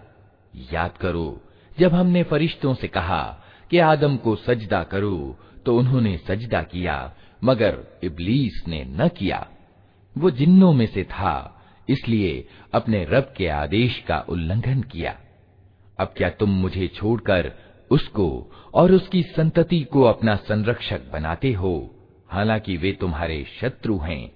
याद 0.73 0.97
करो, 0.97 1.41
जब 1.79 1.93
हमने 1.93 2.23
फरिश्तों 2.23 2.73
से 2.73 2.87
कहा 2.87 3.23
कि 3.71 3.79
आदम 3.79 4.17
को 4.17 4.35
सजदा 4.35 4.83
करो 4.83 5.39
तो 5.65 5.77
उन्होंने 5.77 6.17
सजदा 6.17 6.61
किया, 6.63 7.13
मगर 7.43 7.99
इबलीस 8.03 8.63
ने 8.67 8.83
न 8.87 9.07
किया। 9.07 9.47
वो 10.17 10.31
जिन्नों 10.31 10.73
में 10.73 10.85
से 10.85 11.03
था, 11.03 11.61
इसलिए 11.89 12.47
अपने 12.73 13.05
रब 13.05 13.33
के 13.37 13.47
आदेश 13.47 13.99
का 13.99 14.25
उल्लंघन 14.29 14.81
किया। 14.81 15.15
अब 15.99 16.13
क्या 16.17 16.29
तुम 16.29 16.49
मुझे 16.49 16.87
छोड़कर 16.87 17.51
उसको 17.91 18.51
और 18.73 18.91
उसकी 18.91 19.23
संतति 19.23 19.83
को 19.83 20.01
अपना 20.01 20.35
संरक्षक 20.35 21.01
बनाते 21.11 21.53
हो? 21.53 21.95
हालाँकि 22.29 22.77
वे 22.77 22.91
तुम्हारे 22.91 23.45
शत्रु 23.61 23.97
हैं। 23.97 24.31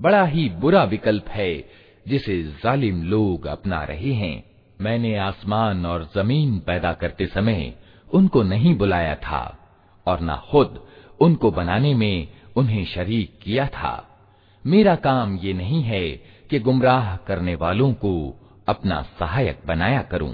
बड़ा 0.00 0.24
ही 0.24 0.48
बुरा 0.48 0.84
विकल्प 0.84 1.28
है 1.28 1.68
जिसे 2.08 2.42
जालिम 2.42 3.02
लोग 3.02 3.46
अपना 3.46 3.84
रहे 3.84 4.12
हैं। 4.12 4.44
मैंने 4.80 5.16
आसमान 5.16 5.86
और 5.86 6.10
ज़मीन 6.14 6.58
पैदा 6.58 6.92
करते 6.92 7.26
समय 7.26 7.74
उनको 8.14 8.42
नहीं 8.42 8.74
बुलाया 8.74 9.14
था, 9.14 9.58
और 10.06 10.18
न 10.22 10.40
खुद 10.50 10.86
उनको 11.20 11.50
बनाने 11.50 11.94
में 11.94 12.28
उन्हें 12.56 12.84
शरीक 12.84 13.38
किया 13.42 13.66
था। 13.66 14.15
मेरा 14.65 14.95
काम 14.95 15.35
ये 15.37 15.53
नहीं 15.53 15.81
है 15.83 16.05
कि 16.49 16.59
गुमराह 16.59 17.15
करने 17.27 17.55
वालों 17.55 17.93
को 17.93 18.13
अपना 18.69 19.01
सहायक 19.19 19.59
बनाया 19.67 20.01
करूं 20.11 20.33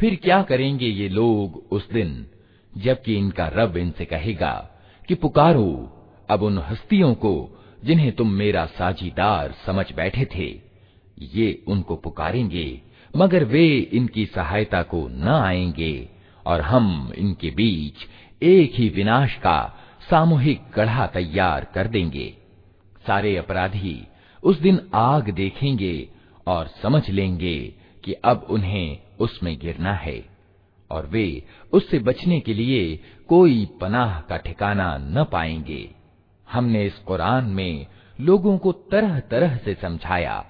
फिर 0.00 0.14
क्या 0.14 0.42
करेंगे 0.42 0.86
ये 0.86 1.08
लोग 1.08 1.66
उस 1.70 1.90
दिन, 1.90 2.26
जबकि 2.76 3.14
इनका 3.14 3.48
रब 3.48 3.76
इनसे 3.76 4.04
कहेगा 4.04 4.70
कि 5.08 5.14
पुकारो, 5.14 5.92
अब 6.30 6.42
उन 6.42 6.58
हस्तियों 6.58 7.14
को 7.14 7.62
जिन्हें 7.84 8.12
तुम 8.12 8.30
मेरा 8.30 8.66
साझीदार 8.66 9.54
समझ 9.66 9.92
बैठे 9.92 10.24
थे, 10.24 10.60
ये 11.18 11.62
उनको 11.66 11.96
पुकारेंगे, 11.96 12.80
मगर 13.16 13.44
वे 13.44 13.78
इनकी 13.78 14.26
सहायता 14.26 14.82
को 14.82 15.08
न 15.08 15.28
आएँगे, 15.28 16.08
और 16.46 16.60
हम 16.60 17.12
इनके 17.18 17.50
बीच 17.50 17.94
एक 18.42 18.72
ही 18.74 18.88
विनाश 18.88 19.34
का 19.34 19.76
सामूहिक 20.10 20.60
गढ़ा 20.76 21.06
तैयार 21.06 21.64
कर 21.64 21.86
देंगे। 21.86 22.34
सारे 23.06 23.36
अपराधी 23.36 24.06
उस 24.42 24.60
दिन 24.60 24.80
आग 24.94 25.30
देखेंगे 25.30 26.08
और 26.46 26.66
समझ 26.82 27.10
लेंगे 27.10 27.74
कि 28.04 28.12
अब 28.12 28.46
उन्हें 28.50 29.05
उसमें 29.20 29.56
गिरना 29.58 29.92
है, 29.94 30.22
और 30.90 31.06
वे 31.06 31.42
उससे 31.72 31.98
बचने 31.98 32.40
के 32.40 32.54
लिए 32.54 32.98
कोई 33.28 33.64
पनाह 33.80 34.20
का 34.20 34.36
ठिकाना 34.36 34.96
न 34.98 35.24
पाएँगे। 35.32 35.88
हमने 36.48 36.84
इस 36.86 36.98
कुरान 36.98 37.44
में 37.50 37.86
लोगों 38.18 38.56
को 38.58 38.72
तरह 38.90 39.18
तरह 39.30 39.56
से 39.56 39.74
समझाया, 39.74 40.44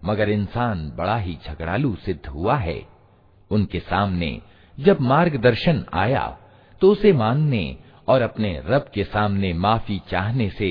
मगर 0.00 0.30
इंसान 0.30 0.90
बड़ा 0.96 1.16
ही 1.16 1.36
झगड़ालू 1.46 1.94
सिद्ध 1.96 2.26
हुआ 2.26 2.56
है। 2.56 2.80
उनके 3.50 3.80
सामने 3.80 4.40
जब 4.78 5.00
मार्गदर्शन 5.00 5.84
आया 5.94 6.26
तो 6.80 6.90
उसे 6.92 7.12
मानने 7.12 7.76
और 8.08 8.22
अपने 8.22 8.52
रब 8.66 8.90
के 8.94 9.04
सामने 9.04 9.52
माफ़ी 9.54 10.00
चाहने 10.10 10.48
से 10.50 10.70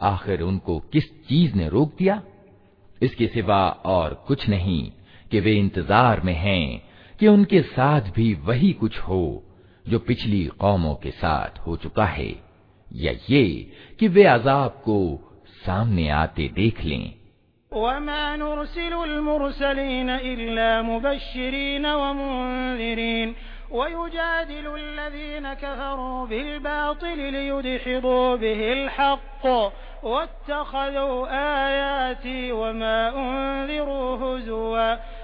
आखिर 0.00 0.42
उनको 0.42 0.78
किस 0.92 1.10
चीज़ 1.28 1.54
ने 1.54 1.68
रोक 1.68 1.94
दिया? 1.98 2.20
इसके 3.02 3.26
सिवा 3.26 3.68
और 3.86 4.14
कुछ 4.26 4.48
नहीं 4.48 4.90
कि 5.30 5.40
वे 5.40 5.52
इंतज़ार 5.54 6.20
में 6.20 6.34
हैं 6.34 6.87
कि 7.19 7.27
उनके 7.27 7.61
साथ 7.61 8.01
भी 8.01 8.33
वही 8.45 8.71
कुछ 8.73 8.99
हो 8.99 9.43
जो 9.89 9.99
पिछली 9.99 10.45
कौमों 10.59 10.95
के 10.95 11.11
साथ 11.11 11.59
हो 11.67 11.75
चुका 11.77 12.05
है 12.05 12.31
या 12.95 13.11
ये 13.29 13.43
कि 13.99 14.07
वे 14.07 14.23
अजाब 14.23 14.81
को 14.85 14.99
सामने 15.65 16.09
आते 16.09 16.47
देख 16.55 16.83
लें 16.83 17.13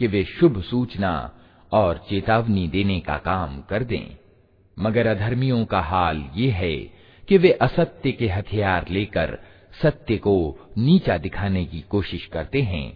कि 0.00 0.06
वे 0.06 0.24
शुभ 0.24 0.60
सूचना 0.62 1.12
और 1.72 2.04
चेतावनी 2.10 2.66
देने 2.68 2.98
का 3.00 3.16
काम 3.16 3.60
कर 3.60 3.84
दें। 3.84 4.16
मगर 4.76 5.06
अधर्मियों 5.06 5.64
का 5.64 5.80
हाल 5.80 6.24
ये 6.36 6.50
है 6.50 6.76
कि 7.28 7.38
वे 7.38 7.50
असत्य 7.52 8.12
के 8.12 8.28
हथियार 8.28 8.86
लेकर 8.90 9.38
सत्य 9.82 10.16
को 10.16 10.34
नीचा 10.78 11.18
दिखाने 11.18 11.64
की 11.64 11.80
कोशिश 11.80 12.24
करते 12.26 12.62
हैं 12.62 12.86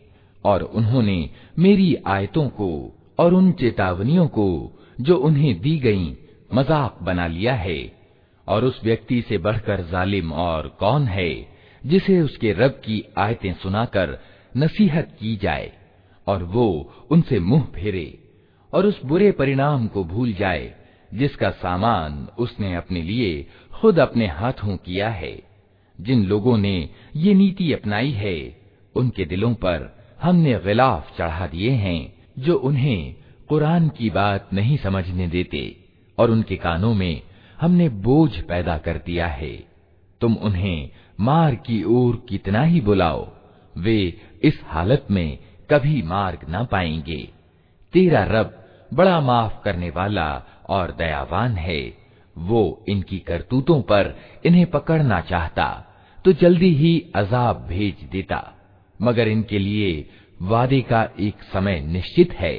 और 0.45 0.63
उन्होंने 0.63 1.31
मेरी 1.59 1.95
आयतों 2.07 2.49
को 2.49 2.71
और 3.19 3.35
उन 3.35 3.53
चेतावनियों 3.53 4.27
को 4.29 4.49
जो 5.01 5.17
उन्हें 5.17 5.61
दी 5.61 5.79
गईं, 5.79 6.15
मज़ाक 6.55 6.99
बना 7.03 7.27
लिया 7.27 7.55
है। 7.55 7.79
और 8.49 8.65
उस 8.65 8.81
व्यक्ति 8.85 9.23
से 9.23 9.39
बढ़कर 9.39 9.83
जालिम 9.83 10.33
और 10.33 10.69
कौन 10.81 11.07
है 11.07 11.31
जिसे 11.83 12.21
उसके 12.21 12.53
रब 12.53 12.81
की 12.85 13.03
आयतें 13.19 13.53
सुनाकर 13.53 14.19
नसीहत 14.57 15.17
की 15.21 15.37
जाए? 15.37 15.73
और 16.27 16.43
वो 16.43 16.95
उनसे 17.11 17.41
मुँह 17.41 17.63
फेरे 17.63 18.19
और 18.75 18.87
उस 18.87 19.05
बुरे 19.05 19.33
परिणाम 19.33 19.87
को 19.87 20.05
भूल 20.05 20.33
जाए, 20.33 20.75
जिसका 21.15 21.51
सामान 21.51 22.29
उसने 22.39 22.75
अपने 22.75 23.03
लिए 23.03 23.47
खुद 23.73 23.99
अपने 23.99 24.27
हाथों 24.27 24.77
किया 24.77 25.09
है। 25.09 25.43
जिन 26.01 26.25
लोगों 26.25 26.59
ने 26.59 26.91
ये 27.17 27.35
नीति 27.35 27.73
अपनाई 27.73 28.11
है, 28.11 28.61
उनके 28.95 29.25
दिलों 29.25 29.55
पर 29.55 30.05
हमने 30.23 30.55
गिलाफ 30.55 31.19
चढ़ा 31.19 31.47
दिए 31.47 31.71
हैं, 31.71 32.15
जो 32.39 32.57
उन्हें 32.57 33.15
कुरान 33.49 33.89
की 33.89 34.11
बात 34.11 34.49
नहीं 34.53 34.77
समझने 34.77 35.29
देते 35.29 35.77
और 36.19 36.31
उनके 36.31 36.57
कानों 36.57 36.95
में 36.95 37.23
हमने 37.61 37.89
बोझ 37.89 38.41
पैदा 38.41 38.79
कर 38.79 39.01
दिया 39.07 39.27
है। 39.27 39.67
तुम 40.21 40.35
उन्हें 40.35 40.91
मार 41.21 41.55
की 41.55 41.85
ओर 41.85 42.27
कितना 42.29 42.63
ही 42.63 42.81
बुलाओ, 42.81 43.33
वे 43.79 44.21
इस 44.43 44.61
हालत 44.65 45.07
में 45.11 45.39
कभी 45.71 46.03
मार्ग 46.03 46.47
न 46.51 46.65
पाएँगे। 46.65 47.29
तेरा 47.93 48.25
रब 48.25 48.65
बड़ा 48.95 49.21
माफ़ 49.21 49.63
करने 49.65 49.91
वाला 49.91 50.29
और 50.69 50.93
दयावान 50.93 51.57
है। 51.57 51.81
वो 52.39 52.85
इनकी 52.89 53.19
करतूतों 53.19 53.81
पर 53.83 54.15
इन्हें 54.45 54.67
पकड़ना 54.67 55.21
चाहता 55.21 55.67
तो 56.25 56.33
जल्दी 56.33 56.75
ही 56.75 56.99
अजाब 57.15 57.67
भेज 57.67 58.09
देता। 58.13 58.41
मगर 59.03 59.29
इनके 59.29 59.59
लिए 59.59 60.09
वादे 60.43 60.81
का 60.81 61.09
एक 61.21 61.43
समय 61.53 61.81
निश्चित 61.81 62.33
है, 62.33 62.55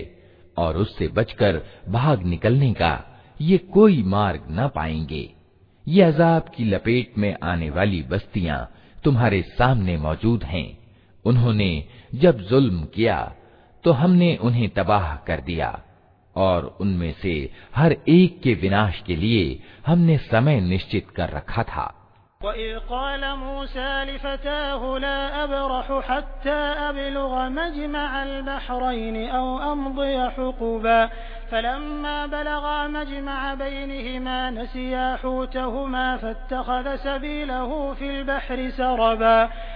और 0.58 0.78
उससे 0.78 1.08
बचकर 1.08 1.62
भाग 1.90 2.24
निकलने 2.24 2.74
का 2.74 3.22
ये 3.42 3.58
कोई 3.58 4.04
मार्ग 4.04 4.48
न 4.52 4.68
पाएँगे। 4.68 5.30
ये 5.88 6.02
अजाब 6.02 6.46
की 6.56 6.64
लपेट 6.64 7.18
में 7.18 7.36
आने 7.44 7.70
वाली 7.70 8.02
बस्तियाँ 8.02 8.72
तुम्हारे 9.04 9.42
सामने 9.42 9.98
मौजूद 9.98 10.44
हैं। 10.44 10.78
उन्होंने 11.26 11.88
जब 12.15 12.41
जुल्म 12.41 12.85
किया 12.85 13.33
तो 13.85 13.93
हमने 13.93 14.37
उन्हें 14.37 14.69
तबाह 14.69 15.15
कर 15.17 15.41
दिया 15.41 15.79
और 16.37 16.77
उनमें 16.81 17.13
से 17.23 17.51
हर 17.77 17.93
एक 18.09 18.41
के 18.43 18.55
विनाश 18.55 19.03
के 19.07 19.17
लिए 19.17 19.61
हमने 19.87 20.19
समय 20.19 20.61
निश्चित 20.61 21.11
कर 21.11 21.31
रखा 21.31 21.63
था 21.63 21.95
फलम्मा 31.51 32.27
बलगा 32.27 32.77
मजमा 32.89 33.55
बैनहिमा 33.55 34.39
नसिया 34.51 35.07
हूतहुमा 35.25 36.05
फत्तखज़ 36.17 36.89
सबीलहु 36.97 37.95
फिल 37.95 38.23
बहरि 38.23 38.71
सरबा 38.71 39.35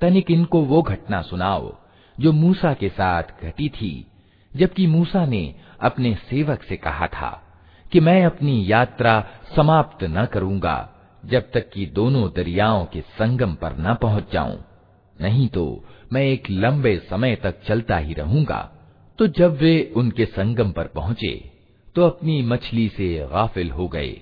तनिक 0.00 0.30
इनको 0.30 0.60
वो 0.62 0.82
घटना 0.82 1.22
सुनाओ 1.22 1.72
जो 2.18 2.32
मूसा 2.32 2.72
के 2.74 2.88
साथ 2.88 3.42
घटी 3.42 3.68
थी 3.68 3.92
जबकि 4.54 4.86
मूसा 4.86 5.24
ने 5.26 5.44
अपने 5.80 6.14
सेवक 6.30 6.62
से 6.62 6.76
कहा 6.76 7.06
था 7.06 7.30
कि 7.92 8.00
मैं 8.00 8.24
अपनी 8.26 8.62
यात्रा 8.66 9.14
समाप्त 9.56 10.04
न 10.04 10.24
करूंगा 10.26 10.76
जब 11.23 11.51
तक 11.51 11.69
कि 11.69 11.85
दोनों 11.85 12.29
दरियाओं 12.35 12.85
के 12.85 13.01
संगम 13.01 13.53
पर 13.53 13.77
न 13.77 13.93
पहुँच 13.93 14.31
जाऊँ। 14.33 14.57
नहीं 15.21 15.47
तो 15.47 15.83
मैं 16.13 16.21
एक 16.21 16.49
लंबे 16.49 16.97
समय 17.09 17.35
तक 17.35 17.63
चलता 17.63 17.97
ही 17.97 18.13
रहूँगा। 18.13 18.59
तो 19.19 19.27
जब 19.27 19.57
वे 19.57 19.93
उनके 19.95 20.25
संगम 20.25 20.71
पर 20.71 20.87
पहुँचे 20.87 21.51
तो 21.95 22.05
अपनी 22.05 22.41
मछली 22.41 22.87
से 22.89 23.27
गाफिल 23.31 23.71
हो 23.71 23.87
गए 23.87 24.21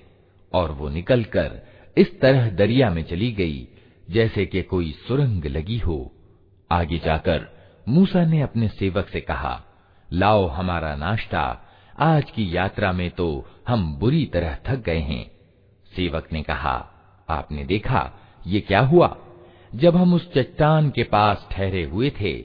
और 0.52 0.72
वो 0.72 0.88
निकलकर 0.88 1.60
इस 1.96 2.20
तरह 2.20 2.50
दरिया 2.50 2.90
में 2.90 3.02
चली 3.02 3.32
गई, 3.32 3.68
जैसे 4.10 4.46
कि 4.46 4.62
कोई 4.62 4.90
सुरंग 5.08 5.44
लगी 5.44 5.78
हो। 5.78 6.12
आगे 6.70 6.98
जाकर 6.98 7.46
मूसा 7.88 8.24
ने 8.24 8.42
अपने 8.42 8.68
सेवक 8.68 9.08
से 9.08 9.20
कहा, 9.20 9.60
लाओ 10.12 10.46
हमारा 10.46 10.94
नाश्ता। 10.96 11.42
आज 11.98 12.30
की 12.30 12.56
यात्रा 12.56 12.92
में 12.92 13.10
तो 13.10 13.46
हम 13.68 13.94
बुरी 13.98 14.24
तरह 14.24 14.58
थक 14.68 14.82
गए 14.82 14.98
हैं। 14.98 15.30
सेवक 15.92 16.28
ने 16.32 16.42
कहा 16.42 16.89
आपने 17.30 17.64
देखा, 17.64 18.12
ये 18.46 18.60
क्या 18.60 18.80
हुआ? 18.80 19.16
जब 19.74 19.96
हम 19.96 20.14
उस 20.14 20.34
चट्टान 20.34 20.90
के 20.90 21.02
पास 21.02 21.48
ठहरे 21.50 21.84
हुए 21.84 22.12
थे, 22.20 22.44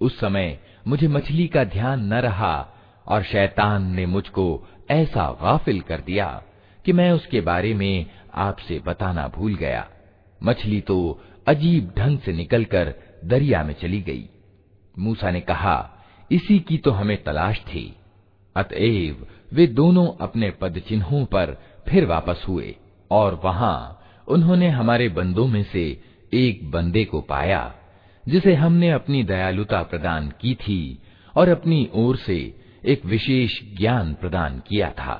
उस 0.00 0.20
समय 0.20 0.58
मुझे 0.86 1.08
मछली 1.08 1.46
का 1.46 1.64
ध्यान 1.64 2.04
न 2.04 2.14
रहा 2.14 2.68
और 3.06 3.22
शैतान 3.22 3.94
ने 3.94 4.06
मुझको 4.06 4.68
ऐसा 4.90 5.38
गाफिल 5.42 5.80
कर 5.80 6.00
दिया 6.00 6.42
कि 6.84 6.92
मैं 6.92 7.12
उसके 7.12 7.40
बारे 7.40 7.74
में 7.74 8.06
आपसे 8.34 8.78
बताना 8.86 9.28
भूल 9.28 9.54
गया। 9.54 9.88
मछली 10.42 10.80
तो 10.80 11.20
अजीब 11.46 11.92
ढंग 11.98 12.18
से 12.18 12.32
निकलकर 12.32 12.94
दरिया 13.24 13.62
में 13.62 13.74
चली 13.74 14.02
गई। 14.02 14.28
मूसा 14.98 15.30
ने 15.30 15.40
कहा, 15.40 15.90
इसी 16.30 16.58
की 16.58 16.78
तो 16.78 16.90
हमें 16.90 17.24
तलाश 17.24 17.58
थी। 17.58 17.96
अतएव 18.56 19.26
वे 19.52 19.66
दोनों 19.66 20.08
अपने 20.20 20.50
पद 20.50 20.78
चिन्हों 20.78 21.24
पर 21.24 21.56
फिर 21.88 22.06
वापस 22.06 22.44
हुए 22.48 22.76
और 23.10 23.40
वहाँ 23.44 24.00
उन्होंने 24.27 24.69
हमारे 24.69 25.09
बंदों 25.09 25.47
में 25.47 25.63
से 25.63 25.85
एक 26.33 26.69
बंदे 26.71 27.03
को 27.05 27.21
पाया 27.21 27.61
जिसे 28.25 28.53
हमने 28.55 28.91
अपनी 28.91 29.23
दयालुता 29.23 29.81
प्रदान 29.83 30.29
की 30.41 30.53
थी 30.55 30.81
और 31.35 31.49
अपनी 31.49 31.89
ओर 31.95 32.17
से 32.17 32.37
एक 32.85 33.05
विशेष 33.05 33.59
ज्ञान 33.77 34.13
प्रदान 34.13 34.61
किया 34.67 34.89
था 34.99 35.19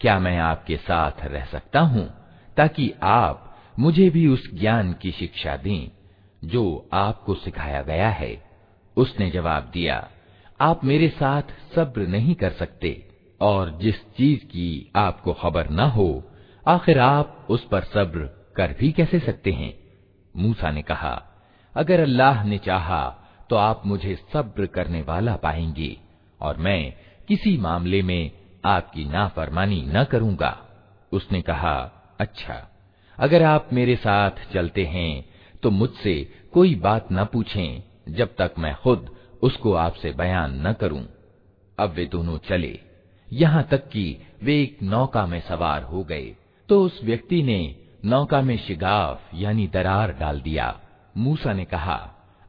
क्या 0.00 0.18
मैं 0.18 0.38
आपके 0.38 0.76
साथ 0.76 1.12
रह 1.24 1.44
सकता 1.44 1.80
हूँ, 1.80 2.08
ताकि 2.56 2.94
आप 3.02 3.56
मुझे 3.78 4.10
भी 4.10 4.26
उस 4.26 4.54
ज्ञान 4.54 4.92
की 4.92 5.10
शिक्षा 5.10 5.56
दें, 5.56 5.90
जो 6.44 6.88
आपको 6.92 7.34
सिखाया 7.34 7.82
गया 7.82 8.08
है? 8.08 8.44
उसने 8.96 9.30
जवाब 9.30 9.70
दिया, 9.72 10.08
आप 10.60 10.84
मेरे 10.84 11.08
साथ 11.08 11.42
सब्र 11.74 12.06
नहीं 12.06 12.34
कर 12.34 12.50
सकते, 12.50 13.08
और 13.40 13.78
जिस 13.82 14.00
चीज़ 14.16 14.44
की 14.44 14.92
आपको 14.96 15.32
खबर 15.32 15.70
न 15.70 15.80
हो, 15.80 16.30
आखिर 16.68 16.98
आप 16.98 17.46
उस 17.50 17.66
पर 17.68 17.82
सब्र 17.84 18.52
कर 18.56 18.76
भी 18.80 18.92
कैसे 18.92 19.18
सकते 19.18 19.52
हैं? 19.52 19.74
मूसा 20.36 20.70
ने 20.70 20.82
कहा, 20.82 21.22
अगर 21.74 22.00
अल्लाह 22.00 22.44
ने 22.44 22.58
चाहा 22.58 23.18
तो 23.50 23.56
आप 23.56 23.82
मुझे 23.86 24.18
सब्र 24.32 24.66
करने 24.66 25.02
वाला 25.02 25.36
पाएँगे, 25.36 25.96
और 26.40 26.56
मैं 26.56 26.94
किसी 27.28 27.56
मामले 27.56 28.02
में 28.02 28.30
आपकी 28.66 29.04
नाफरमानी 29.04 29.82
न 29.86 30.04
करूँगा। 30.04 30.56
उसने 31.12 31.40
कहा 31.42 31.76
अच्छा 32.20 32.54
अगर 33.18 33.42
आप 33.42 33.68
मेरे 33.72 33.96
साथ 33.96 34.52
चलते 34.52 34.84
हैं 34.84 35.24
तो 35.62 35.70
मुझसे 35.70 36.14
कोई 36.52 36.74
बात 36.74 37.08
न 37.12 37.24
पूछें, 37.24 37.82
जब 38.08 38.34
तक 38.38 38.54
मैं 38.58 38.74
खुद 38.74 39.08
उसको 39.42 39.72
आपसे 39.74 40.10
बयान 40.12 40.66
न 40.66 40.72
करूँ। 40.72 41.06
अब 41.78 41.90
वे 41.90 42.04
दोनों 42.06 42.38
चले। 42.38 42.78
यहाँ 43.28 43.62
तक 43.62 43.88
कि 43.88 44.04
वे 44.42 44.60
एक 44.62 44.82
नौका 44.82 45.26
में 45.26 45.40
सवार 45.40 45.82
हो 45.82 46.02
गए। 46.04 46.34
तो 46.68 46.82
उस 46.82 47.00
व्यक्ति 47.04 47.42
ने 47.42 47.58
नौका 48.04 48.40
में 48.42 48.56
शिगाफ, 48.58 49.20
यानी 49.34 49.66
दरार 49.66 50.12
डाल 50.12 50.40
दिया। 50.40 50.74
मूसा 51.16 51.52
ने 51.52 51.64
कहा, 51.64 51.98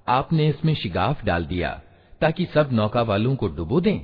आपने 0.07 0.47
इसमें 0.47 0.73
शिगाफ 0.75 1.23
डाल 1.25 1.45
दिया, 1.45 1.69
ताकि 2.21 2.45
सब 2.45 2.69
नौका 2.71 3.01
वालों 3.01 3.35
को 3.35 3.47
डुबो 3.47 3.81
दें? 3.81 3.99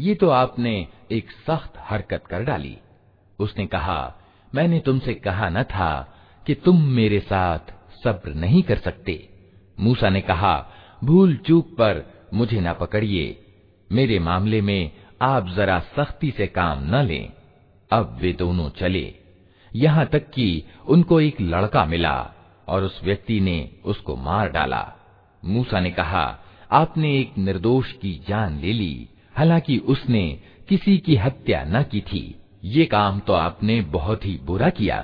ये 0.00 0.14
तो 0.14 0.28
आपने 0.28 0.88
एक 1.10 1.30
सख्त 1.30 1.72
हरकत 1.78 2.24
कर 2.26 2.42
डाली। 2.42 2.78
उसने 3.38 3.66
कहा, 3.66 4.14
मैंने 4.54 4.80
तुमसे 4.80 5.14
कहा 5.14 5.48
न 5.48 5.62
था 5.62 6.14
कि 6.46 6.54
तुम 6.54 6.82
मेरे 6.82 7.20
साथ 7.20 7.58
सब्र 8.04 8.34
नहीं 8.34 8.62
कर 8.62 8.76
सकते। 8.76 9.28
मूसा 9.80 10.08
ने 10.08 10.20
कहा, 10.20 10.68
भूल 11.04 11.36
चूक 11.36 11.68
पर 11.68 12.26
मुझे 12.34 12.60
न 12.60 12.72
पकड़िए। 12.72 13.44
मेरे 13.92 14.18
मामले 14.18 14.60
में 14.60 14.90
आप 15.22 15.48
जरा 15.48 15.78
सख्ती 15.78 16.30
से 16.30 16.46
काम 16.46 16.96
न 16.96 17.02
लें। 17.02 17.32
अब 17.90 18.18
वे 18.20 18.32
दोनों 18.32 18.70
चले। 18.70 19.14
यहाँ 19.76 20.06
तक 20.06 20.30
कि 20.30 20.64
उनको 20.86 21.20
एक 21.20 21.40
लड़का 21.40 21.84
मिला 21.84 22.30
और 22.68 22.82
उस 22.82 23.04
व्यक्ति 23.04 23.40
ने 23.40 23.70
उसको 23.84 24.16
मार 24.16 24.50
डाला। 24.50 24.92
मूसा 25.44 25.80
ने 25.80 25.90
कहा, 25.90 26.38
आपने 26.72 27.18
एक 27.18 27.38
निर्दोष 27.38 27.92
की 27.92 28.24
जान 28.28 28.60
ले 28.60 28.72
ली। 28.72 29.08
हालांकि 29.39 29.77
उसने 29.87 30.23
किसी 30.69 30.97
की 30.97 31.15
हत्या 31.15 31.63
न 31.67 31.83
की 31.83 32.01
थी 32.01 32.23
ये 32.63 32.85
काम 32.85 33.19
तो 33.19 33.33
आपने 33.33 33.81
बहुत 33.81 34.25
ही 34.25 34.37
बुरा 34.45 34.69
किया 34.69 35.03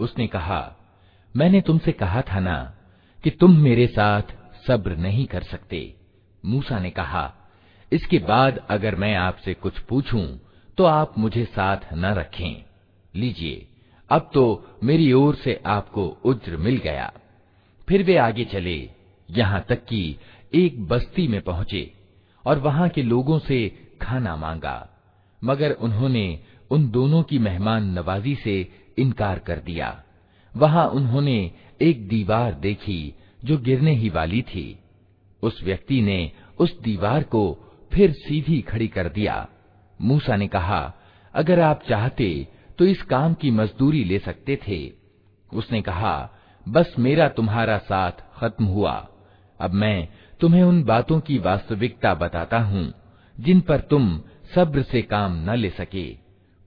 उसने 0.00 0.26
कहा 0.26 0.74
मैंने 1.36 1.60
तुमसे 1.60 1.92
कहा 1.92 2.22
था 2.22 2.40
ना 2.40 2.72
कि 3.23 3.29
तुम 3.31 3.57
मेरे 3.57 3.87
साथ 3.87 4.33
सब्र 4.67 4.95
नहीं 4.97 5.25
कर 5.25 5.43
सकते। 5.43 5.81
मूसा 6.43 6.79
ने 6.79 6.89
कहा, 6.89 7.31
इसके 7.91 8.19
बाद 8.19 8.57
अगर 8.69 8.95
मैं 8.95 9.15
आपसे 9.15 9.53
कुछ 9.53 9.79
पूछूँ 9.79 10.25
तो 10.77 10.83
आप 10.83 11.17
मुझे 11.17 11.45
साथ 11.45 11.93
न 11.93 12.13
रखें। 12.13 12.63
लीजिए, 13.13 13.67
अब 14.09 14.29
तो 14.33 14.43
मेरी 14.83 15.11
ओर 15.13 15.35
से 15.35 15.59
आपको 15.65 16.05
उज्र 16.25 16.57
मिल 16.57 16.77
गया। 16.77 17.11
फिर 17.87 18.03
वे 18.03 18.17
आगे 18.17 18.45
चले, 18.45 18.89
यहाँ 19.29 19.65
तक 19.69 19.85
कि 19.85 20.17
एक 20.53 20.87
बस्ती 20.87 21.27
में 21.27 21.41
पहुँचे, 21.41 21.91
और 22.45 22.59
वहाँ 22.59 22.87
के 22.89 23.03
लोगों 23.03 23.39
से 23.39 23.67
खाना 24.01 24.35
मांगा, 24.35 24.89
मगर 25.41 25.71
उन्होंने 25.71 26.39
उन 26.71 26.89
दोनों 26.91 27.21
की 27.23 27.39
मेहमान 27.39 27.91
नवाजी 27.91 28.35
से 28.35 28.55
इनकार 28.97 29.39
कर 29.39 29.59
दिया। 29.59 30.03
वहाँ 30.57 30.87
उन्होंने 30.87 31.51
एक 31.81 32.07
दीवार 32.07 32.53
देखी 32.53 33.15
जो 33.45 33.57
गिरने 33.57 33.93
ही 33.95 34.09
वाली 34.09 34.41
थी। 34.41 34.79
उस 35.43 35.63
व्यक्ति 35.63 36.01
ने 36.01 36.31
उस 36.59 36.79
दीवार 36.81 37.23
को 37.23 37.43
फिर 37.91 38.11
सीधी 38.11 38.61
खड़ी 38.61 38.87
कर 38.87 39.09
दिया। 39.09 39.47
मूसा 40.01 40.35
ने 40.35 40.47
कहा, 40.47 40.93
अगर 41.33 41.59
आप 41.59 41.83
चाहते 41.89 42.47
तो 42.79 42.85
इस 42.85 43.01
काम 43.01 43.33
की 43.33 43.51
मजदूरी 43.51 44.03
ले 44.03 44.19
सकते 44.19 44.59
थे। 44.67 44.91
उसने 45.53 45.81
कहा, 45.81 46.29
बस 46.69 46.95
मेरा 46.99 47.27
तुम्हारा 47.29 47.77
साथ 47.77 48.11
खत्म 48.39 48.65
हुआ। 48.65 49.07
अब 49.59 49.73
मैं 49.73 50.07
तुम्हें 50.39 50.63
उन 50.63 50.83
बातों 50.83 51.19
की 51.19 51.37
वास्तविकता 51.37 52.13
बताता 52.13 52.59
हूँ, 52.59 52.93
जिन 53.39 53.61
पर 53.61 53.79
तुम 53.79 54.21
सब्र 54.55 54.81
से 54.81 55.01
काम 55.01 55.35
न 55.49 55.55
ले 55.55 55.69
सके। 55.69 56.17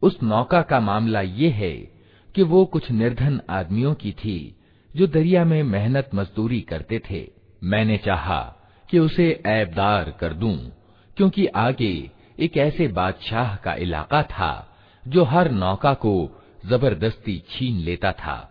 उस 0.03 0.23
नौका 0.23 0.63
का 0.63 0.81
मामला 0.81 1.21
ये 1.21 1.49
है 1.51 1.94
कि 2.35 2.43
वो 2.43 2.65
कुछ 2.65 2.91
निर्धन 2.91 3.41
आदमियों 3.51 3.95
की 3.95 4.13
थी 4.13 4.57
जो 4.97 5.07
दरिया 5.07 5.45
में 5.45 5.63
मेहनत 5.63 6.11
मजदूरी 6.15 6.61
करते 6.61 7.03
थे। 7.11 7.31
मैंने 7.65 7.97
चाहा 7.97 8.55
कि 8.91 8.99
उसे 8.99 9.43
ऐबदार 9.47 10.11
कर 10.11 10.33
दूँ, 10.33 10.73
क्योंकि 11.17 11.47
आगे 11.47 12.11
एक 12.39 12.57
ऐसे 12.57 12.89
बादशाह 12.89 13.57
का 13.57 13.75
इलाका 13.75 14.23
था 14.23 14.77
जो 15.09 15.25
हर 15.25 15.51
नौका 15.51 15.95
को 15.95 16.43
ज़बरदस्ती 16.67 17.43
छीन 17.51 17.77
लेता 17.77 18.13
था। 18.13 18.51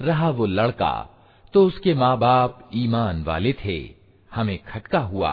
रहा 0.00 0.30
वो 0.30 0.46
लड़का 0.46 0.94
तो 1.54 1.64
उसके 1.66 1.94
माँ 1.94 2.16
बाप 2.18 2.70
ईमान 2.74 3.22
वाले 3.24 3.52
थे 3.64 3.78
हमें 4.32 4.58
खटका 4.64 4.98
हुआ 4.98 5.32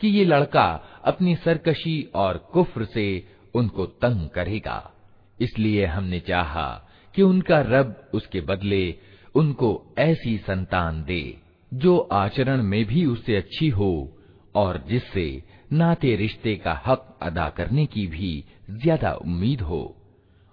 कि 0.00 0.08
ये 0.08 0.24
लड़का 0.24 0.68
अपनी 1.04 1.34
सरकशी 1.36 1.96
और 2.14 2.36
कुफ्र 2.52 2.84
से 2.84 3.06
उनको 3.55 3.85
तंग 3.85 4.29
करेगा। 4.29 4.91
इसलिए 5.39 5.85
हमने 5.85 6.19
चाहा 6.19 6.67
कि 7.15 7.21
उनका 7.21 7.59
रब 7.61 8.11
उसके 8.13 8.41
बदले 8.41 8.95
उनको 9.35 9.95
ऐसी 9.97 10.37
संतान 10.37 11.03
दे, 11.03 11.37
जो 11.71 11.97
आचरण 11.97 12.63
में 12.63 12.83
भी 12.85 13.05
उससे 13.05 13.35
अच्छी 13.35 13.69
हो 13.69 14.17
और 14.55 14.83
जिससे 14.87 15.43
नाते 15.73 16.15
रिश्ते 16.15 16.55
का 16.55 16.81
हक 16.85 17.17
अदा 17.21 17.49
करने 17.49 17.85
की 17.85 18.07
भी 18.07 18.43
ज़्यादा 18.71 19.13
उम्मीद 19.13 19.61
हो। 19.61 19.95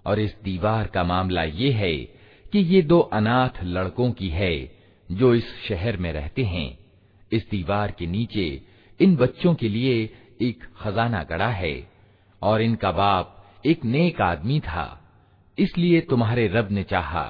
और 0.05 0.19
इस 0.19 0.35
दीवार 0.43 0.87
का 0.87 1.03
मामला 1.03 1.43
ये 1.43 1.71
है 1.71 1.95
कि 2.53 2.59
ये 2.59 2.81
दो 2.81 2.99
अनाथ 2.99 3.63
लड़कों 3.63 4.11
की 4.11 4.29
है, 4.29 4.71
जो 5.09 5.33
इस 5.35 5.53
शहर 5.67 5.97
में 5.97 6.11
रहते 6.13 6.43
हैं। 6.43 6.77
इस 7.31 7.49
दीवार 7.51 7.91
के 7.91 8.05
नीचे 8.07 8.61
इन 8.99 9.15
बच्चों 9.15 9.53
के 9.55 9.69
लिए 9.69 9.93
एक 10.41 10.63
खजाना 10.77 11.23
गड़ा 11.23 11.47
है। 11.47 11.90
और 12.43 12.61
इनका 12.61 12.91
बाप 12.91 13.45
एक 13.65 13.85
नेक 13.85 14.21
आदमी 14.21 14.59
था। 14.59 14.97
इसलिए 15.59 16.01
तुम्हारे 16.01 16.47
रब 16.47 16.71
ने 16.71 16.83
चाहा 16.83 17.23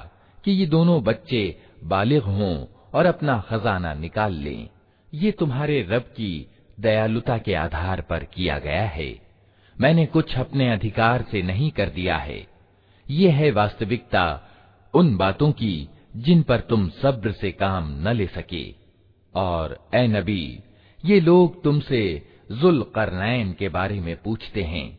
कि 0.44 0.50
ये 0.52 0.66
दोनों 0.66 1.02
बच्चे 1.02 1.60
बालिग 1.84 2.22
हों 2.22 2.66
और 2.94 3.06
अपना 3.06 3.44
खजाना 3.48 3.94
निकाल 3.94 4.32
लें। 4.32 4.68
ये 5.14 5.30
तुम्हारे 5.30 5.86
रब 5.90 6.02
की 6.02 6.46
दयालुता 6.80 7.38
के 7.38 7.54
आधार 7.54 8.00
पर 8.00 8.24
किया 8.24 8.58
गया 8.58 8.82
है। 8.82 9.20
मैंने 9.80 10.06
कुछ 10.06 10.38
अपने 10.38 10.72
अधिकार 10.72 11.24
से 11.30 11.42
नहीं 11.42 11.70
कर 11.70 11.88
दिया 11.88 12.16
है। 12.16 12.46
ये 13.10 13.30
है 13.30 13.50
वास्तविकता 13.50 14.42
उन 14.94 15.16
बातों 15.16 15.52
की 15.52 15.88
जिन 16.16 16.42
पर 16.42 16.60
तुम 16.60 16.88
सब्र 16.88 17.32
से 17.32 17.52
काम 17.52 18.08
न 18.08 18.12
ले 18.12 18.26
सके। 18.26 18.74
और 19.34 19.88
ए 19.94 20.06
नबी, 20.06 20.60
ये 21.04 21.20
लोग 21.20 21.62
तुमसे 21.62 22.28
जुल 22.52 22.82
करनैन 22.82 23.52
के 23.52 23.68
बारे 23.68 24.00
में 24.00 24.22
पूछते 24.22 24.62
हैं। 24.62 24.98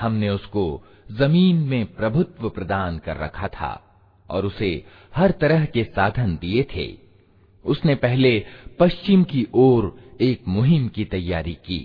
हमने 0.00 0.28
उसको 0.28 0.64
जमीन 1.12 1.56
में 1.56 1.84
प्रभुत्व 1.94 2.48
प्रदान 2.48 2.98
कर 2.98 3.16
रखा 3.16 3.48
था 3.48 3.72
और 4.30 4.46
उसे 4.46 4.70
हर 5.16 5.30
तरह 5.30 5.64
के 5.64 5.84
साधन 5.84 6.36
दिए 6.36 6.62
थे 6.74 6.88
उसने 7.64 7.94
पहले 7.94 8.32
पश्चिम 8.80 9.24
की 9.24 9.46
ओर 9.54 9.94
एक 10.20 10.44
मुहिम 10.48 10.88
की 10.88 11.04
तैयारी 11.04 11.54
की 11.66 11.80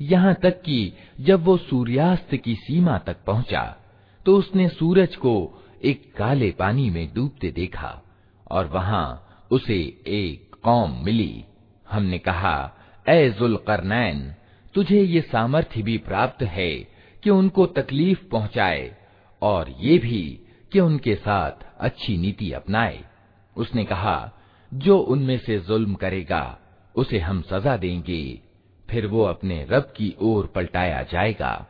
यहाँ 0.00 0.34
तक 0.34 0.62
कि 0.62 0.92
जब 1.20 1.44
वो 1.44 1.56
सूर्यास्त 1.56 2.34
की 2.34 2.54
सीमा 2.54 2.98
तक 2.98 3.16
पहुँचा 3.26 3.76
तो 4.26 4.36
उसने 4.36 4.68
सूरज 4.68 5.16
को 5.16 5.64
एक 5.84 6.12
काले 6.16 6.50
पानी 6.50 6.90
में 6.90 7.14
डूबते 7.14 7.50
देखा 7.50 8.02
और 8.50 8.66
वहाँ 8.66 9.24
उसे 9.50 9.78
एक 10.06 10.56
कौम 10.62 11.04
मिली। 11.04 11.44
हमने 11.90 12.18
कहा, 12.18 12.74
ए 13.08 13.30
जुलकरनैन, 13.30 14.34
तुझे 14.74 15.02
ये 15.02 15.20
सामर्थ्य 15.20 15.82
भी 15.82 15.98
प्राप्त 15.98 16.42
है 16.42 16.74
कि 17.22 17.30
उनको 17.30 17.66
तकलीफ़ 17.66 18.24
पहुँचाए 18.28 18.96
और 19.42 19.74
ये 19.78 19.98
भी 19.98 20.40
कि 20.72 20.80
उनके 20.80 21.14
साथ 21.14 21.66
अच्छी 21.78 22.16
नीति 22.18 22.52
अपनाए। 22.52 23.04
उसने 23.56 23.84
कहा, 23.84 24.32
जो 24.74 24.98
उनमें 24.98 25.38
से 25.38 25.58
जुल्म 25.58 25.94
करेगा, 25.94 26.58
उसे 26.96 27.18
हम 27.18 27.42
सजा 27.42 27.76
देंगे। 27.76 28.47
फिर 28.90 29.06
वो 29.06 29.22
अपने 29.24 29.66
रब 29.70 29.92
की 29.96 30.14
ओर 30.20 30.46
पलटाया 30.46 31.02
जाएगा 31.02 31.66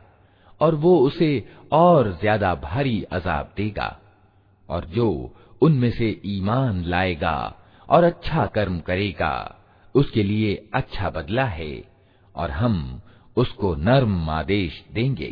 और 0.61 0.75
वो 0.75 0.97
उसे 0.99 1.43
और 1.71 2.11
ज़्यादा 2.11 2.55
भारी 2.55 3.01
अजाब 3.03 3.53
देगा 3.57 3.97
और 4.69 4.85
जो 4.85 5.35
उनमें 5.61 5.91
से 5.91 6.21
ईमान 6.25 6.83
लाएगा 6.85 7.55
और 7.89 8.03
अच्छा 8.03 8.45
कर्म 8.45 8.79
करेगा, 8.79 9.55
उसके 9.95 10.23
लिए 10.23 10.69
अच्छा 10.73 11.09
बदला 11.09 11.45
है 11.45 11.83
और 12.35 12.51
हम 12.51 13.01
उसको 13.37 13.75
नर्म 13.75 14.29
आदेश 14.29 14.83
देंगे। 14.93 15.31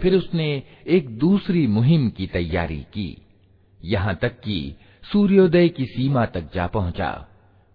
फिर 0.00 0.14
उसने 0.14 0.46
एक 0.86 1.08
दूसरी 1.18 1.66
मुहिम 1.66 2.08
की 2.10 2.26
तैयारी 2.26 2.80
की 2.94 3.10
यहाँ 3.80 4.14
तक 4.14 4.40
कि 4.40 4.58
सूर्योदय 5.12 5.68
की 5.68 5.84
सीमा 5.86 6.24
तक 6.26 6.50
जा 6.54 6.66
पहुंचा 6.66 7.10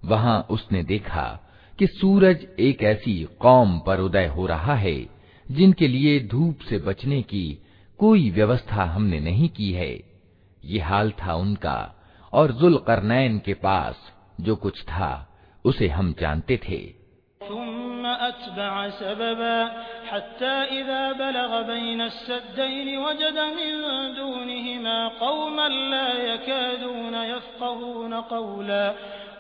वहां 0.03 0.41
उसने 0.49 0.84
देखा 0.84 1.27
कि 1.78 1.86
सूरज 1.86 2.46
एक 2.60 2.82
ऐसी 2.82 3.28
कौम 3.40 3.78
पर 3.78 4.00
उदय 4.00 4.26
हो 4.26 4.46
रहा 4.46 4.74
है, 4.74 5.06
जिनके 5.50 5.88
लिए 5.88 6.20
धूप 6.20 6.58
से 6.68 6.78
बचने 6.78 7.22
की 7.22 7.58
कोई 7.98 8.30
व्यवस्था 8.30 8.84
हमने 8.84 9.20
नहीं 9.20 9.48
की 9.48 9.72
है। 9.72 10.00
ये 10.64 10.80
हाल 10.80 11.10
था 11.10 11.34
उनका, 11.34 11.94
और 12.32 12.52
जुल 12.52 12.76
करनैन 12.76 13.38
के 13.38 13.54
पास 13.54 14.12
जो 14.40 14.56
कुछ 14.56 14.82
था, 14.82 15.38
उसे 15.64 15.88
हम 15.88 16.14
जानते 16.20 16.56
थे। 16.56 17.04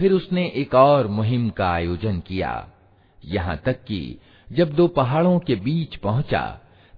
फिर 0.00 0.12
उसने 0.12 0.46
एक 0.56 0.74
और 0.74 1.06
मुहिम 1.08 1.48
का 1.50 1.70
आयोजन 1.70 2.20
किया। 2.20 2.52
यहाँ 3.18 3.56
तक 3.56 3.82
कि 3.84 4.18
जब 4.48 4.72
दो 4.74 4.86
पहाड़ों 4.88 5.38
के 5.38 5.54
बीच 5.56 5.96
पहुँचा 5.96 6.42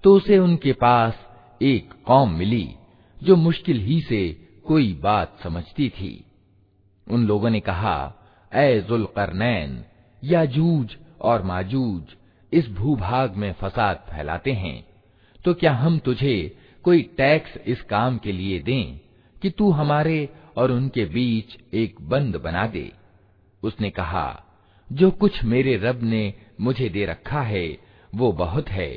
तो 0.03 0.13
उसे 0.15 0.37
उनके 0.39 0.73
पास 0.73 1.19
एक 1.61 1.93
कौम 2.05 2.31
मिली, 2.31 2.67
जो 3.21 3.35
मुश्किल 3.35 3.79
ही 3.79 3.99
से 4.01 4.21
कोई 4.65 4.93
बात 4.93 5.37
समझती 5.43 5.89
थी। 5.89 6.25
उन 7.07 7.25
लोगों 7.27 7.49
ने 7.49 7.59
कहा 7.59 7.95
ए 8.51 8.79
जुलकरनैन, 8.89 9.83
याजूज 10.23 10.95
और 11.21 11.43
माजूज, 11.43 12.15
इस 12.51 12.69
भूभाग 12.71 13.35
में 13.35 13.51
फसाद 13.53 14.03
फैलाते 14.09 14.51
हैं 14.53 14.83
तो 15.39 15.53
क्या 15.53 15.73
हम 15.73 15.97
तुझे 15.99 16.35
कोई 16.83 17.01
टैक्स 17.17 17.57
इस 17.67 17.81
काम 17.81 18.17
के 18.17 18.31
लिए 18.31 18.59
दें 18.59 18.99
कि 19.35 19.49
तू 19.49 19.71
हमारे 19.71 20.29
और 20.57 20.71
उनके 20.71 21.05
बीच 21.05 21.57
एक 21.73 22.01
बंद 22.01 22.35
बना 22.35 22.65
दे। 22.67 22.91
उसने 23.63 23.89
कहा, 23.89 24.43
जो 24.89 25.09
कुछ 25.11 25.43
मेरे 25.43 25.75
रब 25.77 26.03
ने 26.03 26.33
मुझे 26.61 26.89
दे 26.89 27.05
रखा 27.05 27.41
है, 27.41 27.67
वो 28.15 28.31
बहुत 28.31 28.69
है। 28.69 28.91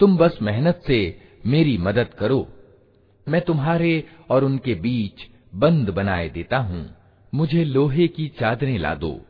तुम 0.00 0.16
बस 0.16 0.38
मेहनत 0.42 0.82
से 0.86 1.00
मेरी 1.46 1.76
मदद 1.78 2.14
करो। 2.14 2.46
मैं 3.26 3.40
तुम्हारे 3.40 4.04
और 4.30 4.44
उनके 4.44 4.74
बीच 4.74 5.26
बंद 5.54 5.90
बनाए 5.90 6.28
देता 6.28 6.58
हूँ। 6.58 6.86
मुझे 7.32 7.64
लोहे 7.64 8.06
की 8.08 8.28
चादरें 8.40 8.78
ला 8.78 8.94
दो। 8.94 9.20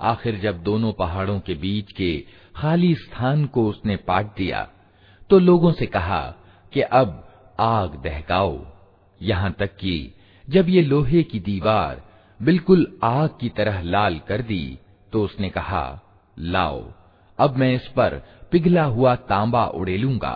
आखिर 0.00 0.38
जब 0.38 0.62
दोनों 0.62 0.92
पहाड़ों 0.92 1.38
के 1.40 1.54
बीच 1.54 1.92
के 1.92 2.12
खाली 2.56 2.94
स्थान 2.94 3.44
को 3.46 3.66
उसने 3.68 3.96
पाट 3.98 4.34
दिया 4.36 4.68
तो 5.30 5.38
लोगों 5.38 5.72
से 5.72 5.86
कहा 5.86 6.20
कि 6.72 6.80
अब 6.80 7.22
आग 7.60 7.94
दहकाओ। 8.02 8.66
यहाँ 9.20 9.52
तक 9.52 9.76
कि 9.76 10.12
जब 10.45 10.69
ये 10.69 10.81
लोहे 10.81 11.23
की 11.23 11.39
दीवार 11.39 12.01
बिल्कुल 12.39 12.85
आग 13.03 13.29
की 13.41 13.49
तरह 13.49 13.81
लाल 13.81 14.19
कर 14.27 14.41
दी 14.41 14.77
तो 15.13 15.23
उसने 15.23 15.49
कहा 15.49 15.83
लाओ 16.37 16.83
अब 17.39 17.55
मैं 17.57 17.73
इस 17.75 17.87
पर 17.87 18.21
पिघला 18.51 18.83
हुआ 18.83 19.15
तांबा 19.29 19.65
उड़ेलूंगा 19.75 20.35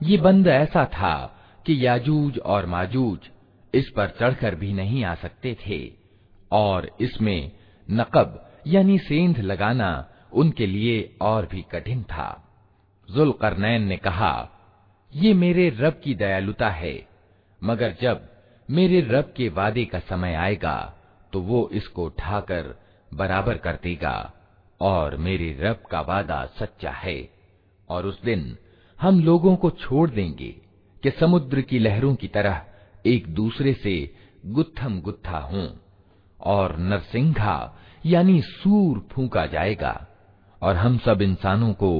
ये 0.00 0.16
बंद 0.18 0.46
ऐसा 0.48 0.84
था 0.92 1.14
कि 1.66 1.86
याजूज 1.86 2.38
और 2.46 2.66
माजूज 2.66 3.30
इस 3.74 3.88
पर 3.96 4.08
चढ़कर 4.20 4.54
भी 4.54 4.72
नहीं 4.72 5.04
आ 5.04 5.14
सकते 5.14 5.56
थे 5.66 5.80
और 6.52 6.90
इसमें 7.00 7.50
नकब 7.90 8.42
यानी 8.66 8.98
सेंध 8.98 9.38
लगाना 9.40 9.90
उनके 10.32 10.66
लिए 10.66 10.98
और 11.22 11.46
भी 11.46 11.62
कठिन 11.72 12.02
था 12.02 12.28
जुलकरनैन 13.08 13.82
ने 13.82 13.96
कहा 13.96 14.32
ये 15.12 15.34
मेरे 15.34 15.68
रब 15.78 16.00
की 16.04 16.14
दयालुता 16.14 16.68
है 16.70 16.96
मगर 17.60 17.94
जब 18.00 18.28
मेरे 18.71 19.01
रब 19.01 19.33
के 19.37 19.47
वादे 19.49 19.85
का 19.85 19.99
समय 19.99 20.33
आएगा 20.33 20.77
तो 21.33 21.39
वो 21.41 21.69
इसको 21.73 22.05
उठाकर 22.05 22.75
बराबर 23.11 23.57
कर 23.57 23.79
देगा, 23.83 24.31
और 24.81 25.15
मेरे 25.17 25.51
रब 25.59 25.83
का 25.91 26.01
वादा 26.01 26.45
सच्चा 26.59 26.91
है। 26.91 27.17
और 27.89 28.05
उस 28.05 28.21
दिन 28.23 28.57
हम 28.99 29.19
लोगों 29.19 29.55
को 29.55 29.69
छोड़ 29.69 30.09
देंगे 30.09 30.49
कि 31.03 31.11
समुद्र 31.11 31.61
की 31.61 31.79
लहरों 31.79 32.15
की 32.15 32.27
तरह 32.27 32.61
एक 33.05 33.27
दूसरे 33.27 33.73
से 33.73 33.93
गुत्थम 34.45 34.99
गुत्था 35.01 35.37
हों, 35.37 35.67
और 36.39 36.77
नरसिंघा 36.77 37.77
यानी 38.05 38.41
सूर 38.41 39.07
फूका 39.11 39.45
जाएगा, 39.45 40.07
और 40.61 40.75
हम 40.75 40.97
सब 40.97 41.21
इंसानों 41.21 41.73
को 41.73 41.93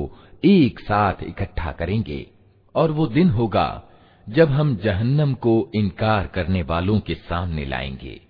एक 0.46 0.80
साथ 0.80 1.24
इकट्ठा 1.24 1.72
करेंगे, 1.72 2.26
और 2.76 2.92
वो 2.92 3.08
दिन 3.08 3.30
होगा 3.30 3.68
जब 4.32 4.50
हम 4.50 4.76
जहन्नम 4.76 5.34
को 5.34 5.72
इनकार 5.76 6.28
करने 6.28 6.62
वालों 6.62 7.00
के 7.00 7.16
सामने 7.16 7.66
लाएँगे, 7.66 8.22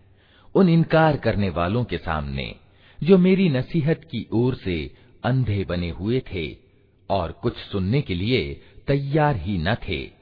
उन 0.56 0.70
इनकार 0.70 1.18
करने 1.18 1.49
वालों 1.49 1.84
के 1.84 1.97
सामने, 1.97 2.56
जो 3.04 3.18
मेरी 3.18 3.49
नसीहत 3.49 4.04
की 4.04 4.28
ओर 4.34 4.56
से 4.56 4.95
अंधे 5.24 5.66
बने 5.66 5.89
हुए 5.89 6.20
थे 6.20 6.58
और 7.10 7.32
कुछ 7.32 7.58
सुनने 7.58 8.02
के 8.02 8.16
लिए 8.16 8.62
तैयार 8.88 9.36
ही 9.36 9.58
न 9.58 9.76
थे। 9.76 10.22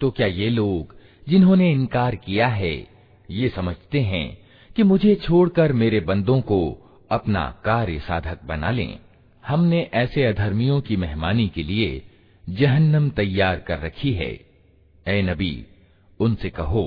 तो 0.00 0.10
क्या 0.10 0.26
ये 0.28 0.48
लोग 0.50 0.94
जिन्होंने 1.26 1.70
इनकार 1.72 2.14
किया 2.16 2.46
है 2.50 2.74
ये 3.28 3.48
समझते 3.48 4.00
हैं 4.02 4.26
कि 4.76 4.82
मुझे 4.82 5.14
छोड़कर 5.14 5.72
मेरे 5.72 6.00
बंदों 6.00 6.40
को 6.40 6.58
अपना 7.10 7.44
कार्य 7.64 7.98
साधक 7.98 8.44
बना 8.44 8.70
लें 8.70 8.98
हमने 9.42 9.80
ऐसे 9.94 10.24
अधर्मियों 10.24 10.80
की 10.80 10.96
मेहमानी 10.96 11.48
के 11.48 11.62
लिए 11.62 11.90
जहन्नम 12.44 13.08
तैयार 13.10 13.60
कर 13.68 13.78
रखी 13.80 14.12
है 14.12 14.32
ए 15.06 15.20
नबी 15.22 15.54
उनसे 16.20 16.50
कहो 16.50 16.86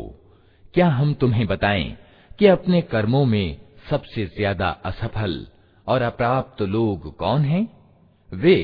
क्या 0.76 0.88
हम 0.90 1.14
तुम्हें 1.14 1.46
बताएं 1.48 1.96
कि 2.40 2.48
अपने 2.48 2.82
कर्मों 2.94 3.26
में 3.26 3.58
सबसे 3.90 4.26
ज्यादा 4.38 4.70
असफल 4.86 5.46
और 5.87 6.03
अप्राप्त 6.03 6.63
लोग 6.63 7.17
कौन 7.17 7.45
हैं? 7.45 7.69
वे 8.31 8.57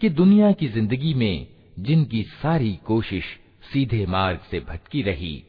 कि 0.00 0.08
दुनिया 0.10 0.52
की 0.52 0.68
ज़िंदगी 0.68 1.14
में 1.14 1.46
जिनकी 1.78 2.22
सारी 2.22 2.72
कोशिश 2.86 3.24
सीधे 3.72 4.04
मार्ग 4.06 4.40
से 4.50 4.60
भटकी 4.60 5.02
रही, 5.02 5.42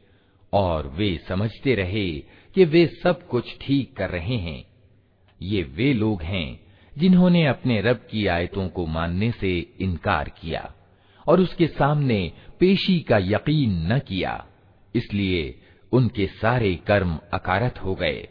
और 0.53 0.87
वे 0.87 1.17
समझते 1.27 1.75
रहे 1.75 2.09
कि 2.55 2.65
वे 2.65 2.85
सब 3.03 3.27
कुछ 3.27 3.57
ठीक 3.61 3.95
कर 3.97 4.09
रहे 4.09 4.37
हैं 4.37 4.63
ये 5.41 5.63
वे 5.75 5.93
लोग 5.93 6.21
हैं 6.21 6.59
जिन्होंने 6.95 7.45
अपने 7.47 7.79
रब 7.81 8.07
की 8.11 8.25
आयतों 8.27 8.67
को 8.69 8.85
मानने 8.85 9.31
से 9.31 9.57
इनकार 9.79 10.29
किया, 10.41 10.73
और 11.25 11.41
उसके 11.41 11.67
सामने 11.67 12.31
पेशी 12.59 12.99
का 12.99 13.17
यकीन 13.17 13.75
न 13.91 13.99
किया, 13.99 14.45
इसलिए 14.95 15.59
उनके 15.91 16.27
सारे 16.27 16.73
कर्म 16.87 17.17
अकारत 17.33 17.83
हो 17.83 17.95
गए 17.95 18.27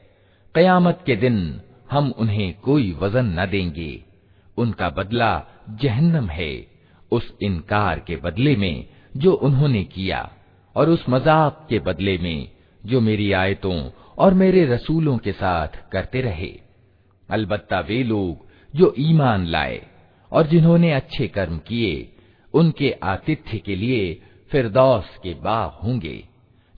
कयामत 0.54 1.02
के 1.06 1.16
दिन 1.16 1.60
हम 1.90 2.12
उन्हें 2.18 2.52
कोई 2.60 2.92
वज़न 2.92 3.40
न 3.40 3.46
देंगे। 3.46 4.04
उनका 4.58 4.88
बदला 4.90 5.32
जहन्नम 5.82 6.28
है। 6.28 6.66
उस 7.12 7.32
इनकार 7.42 7.98
के 8.00 8.16
बदले 8.16 8.56
में 8.56 8.86
जो 9.16 9.32
उन्होंने 9.32 9.84
किया 9.84 10.30
और 10.76 10.88
उस 10.90 11.04
मज़ाक 11.08 11.66
के 11.70 11.78
बदले 11.78 12.16
में 12.18 12.48
जो 12.86 13.00
मेरी 13.00 13.32
आयतों 13.32 13.90
और 14.18 14.34
मेरे 14.34 14.64
रसूलों 14.64 15.16
के 15.18 15.32
साथ 15.32 15.90
करते 15.92 16.20
रहे। 16.20 16.52
अलबत्ता 17.28 17.80
वे 17.80 18.02
लोग 18.02 18.46
जो 18.74 18.94
ईमान 18.98 19.46
लाए 19.46 19.80
और 20.32 20.46
जिन्होंने 20.46 20.92
अच्छे 20.92 21.28
कर्म 21.28 21.58
किए, 21.58 22.12
उनके 22.54 22.90
आतिथ्य 23.02 23.58
के 23.58 23.76
लिए 23.76 24.22
फिरदौस 24.50 25.16
के 25.22 25.34
बाग 25.34 25.80
होंगे, 25.84 26.22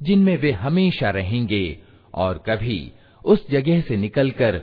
जिनमें 0.03 0.37
वे 0.37 0.53
हमेशा 0.53 1.11
रहेंगे 1.11 1.79
और 2.15 2.43
कभी 2.49 2.93
उस 3.25 3.51
जगह 3.51 3.81
से 3.81 3.97
निकलकर 3.97 4.63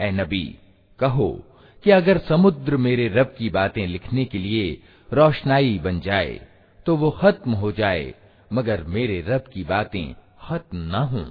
ए 0.00 0.10
नबी 0.10 0.46
कहो 0.98 1.28
कि 1.84 1.90
अगर 1.90 2.18
समुद्र 2.28 2.76
मेरे 2.86 3.06
रब 3.08 3.34
की 3.38 3.48
बातें 3.50 3.86
लिखने 3.86 4.24
के 4.32 4.38
लिए 4.38 4.66
रोशनाई 5.10 5.78
बन 5.84 6.00
जाए 6.00 6.34
तो 6.86 6.96
वो 6.96 7.10
खत्म 7.20 7.52
हो 7.62 7.70
जाए 7.72 8.04
मगर 8.53 8.83
मेरे 8.83 9.21
रब 9.21 9.43
की 9.53 9.63
बातें 9.63 10.13
खत्म 10.41 10.77
न 10.77 10.95
हों। 10.95 11.25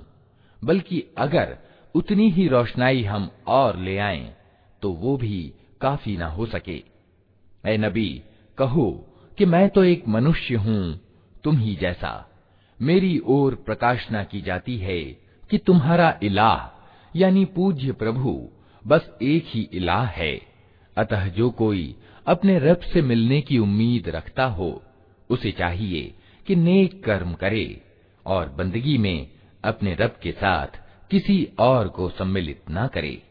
बल्कि 0.64 1.04
अगर 1.18 1.56
उतनी 1.94 2.30
ही 2.30 2.48
रोशनाई 2.48 3.02
हम 3.02 3.30
और 3.46 3.78
ले 3.78 3.98
आए 3.98 4.34
तो 4.82 4.92
वो 4.92 5.16
भी 5.16 5.52
काफ़ी 5.80 6.16
ना 6.16 6.26
हो 6.26 6.46
सके। 6.46 6.82
ए 7.66 7.76
नबी, 7.76 8.22
कहो 8.58 8.90
कि 9.38 9.44
मैं 9.44 9.68
तो 9.68 9.84
एक 9.84 10.08
मनुष्य 10.08 10.54
हूँ, 10.54 11.00
तुम 11.44 11.56
ही 11.56 11.74
जैसा। 11.74 12.28
मेरी 12.82 13.18
ओर 13.26 13.54
प्रकाशना 13.54 14.24
की 14.24 14.40
जाती 14.40 14.76
है 14.78 15.02
कि 15.50 15.58
तुम्हारा 15.58 16.18
इलाह, 16.22 16.84
यानी 17.16 17.44
पूज्य 17.44 17.92
प्रभु, 17.92 18.50
बस 18.86 19.10
एक 19.22 19.44
ही 19.46 19.68
इलाह 19.72 20.04
है। 20.04 20.40
अतः 20.96 21.28
जो 21.28 21.50
कोई 21.50 21.96
अपने 22.26 22.58
रब 22.58 22.80
से 22.80 23.02
मिलने 23.02 23.40
की 23.40 23.58
उम्मीद 23.58 24.08
रखता 24.08 24.44
हो, 24.44 24.82
उसे 25.30 25.52
चाहिए 25.52 26.14
कि 26.48 26.56
नेक 26.56 27.04
कर्म 27.04 27.32
करे 27.32 27.82
और 28.26 28.48
बंदगी 28.48 28.98
में 28.98 29.30
अपने 29.64 29.94
रब 29.94 30.16
के 30.22 30.32
साथ 30.32 30.66
किसी 31.10 31.48
और 31.58 31.88
को 31.88 32.08
सम्मिलित 32.08 32.70
ना 32.70 32.86
करे। 32.86 33.27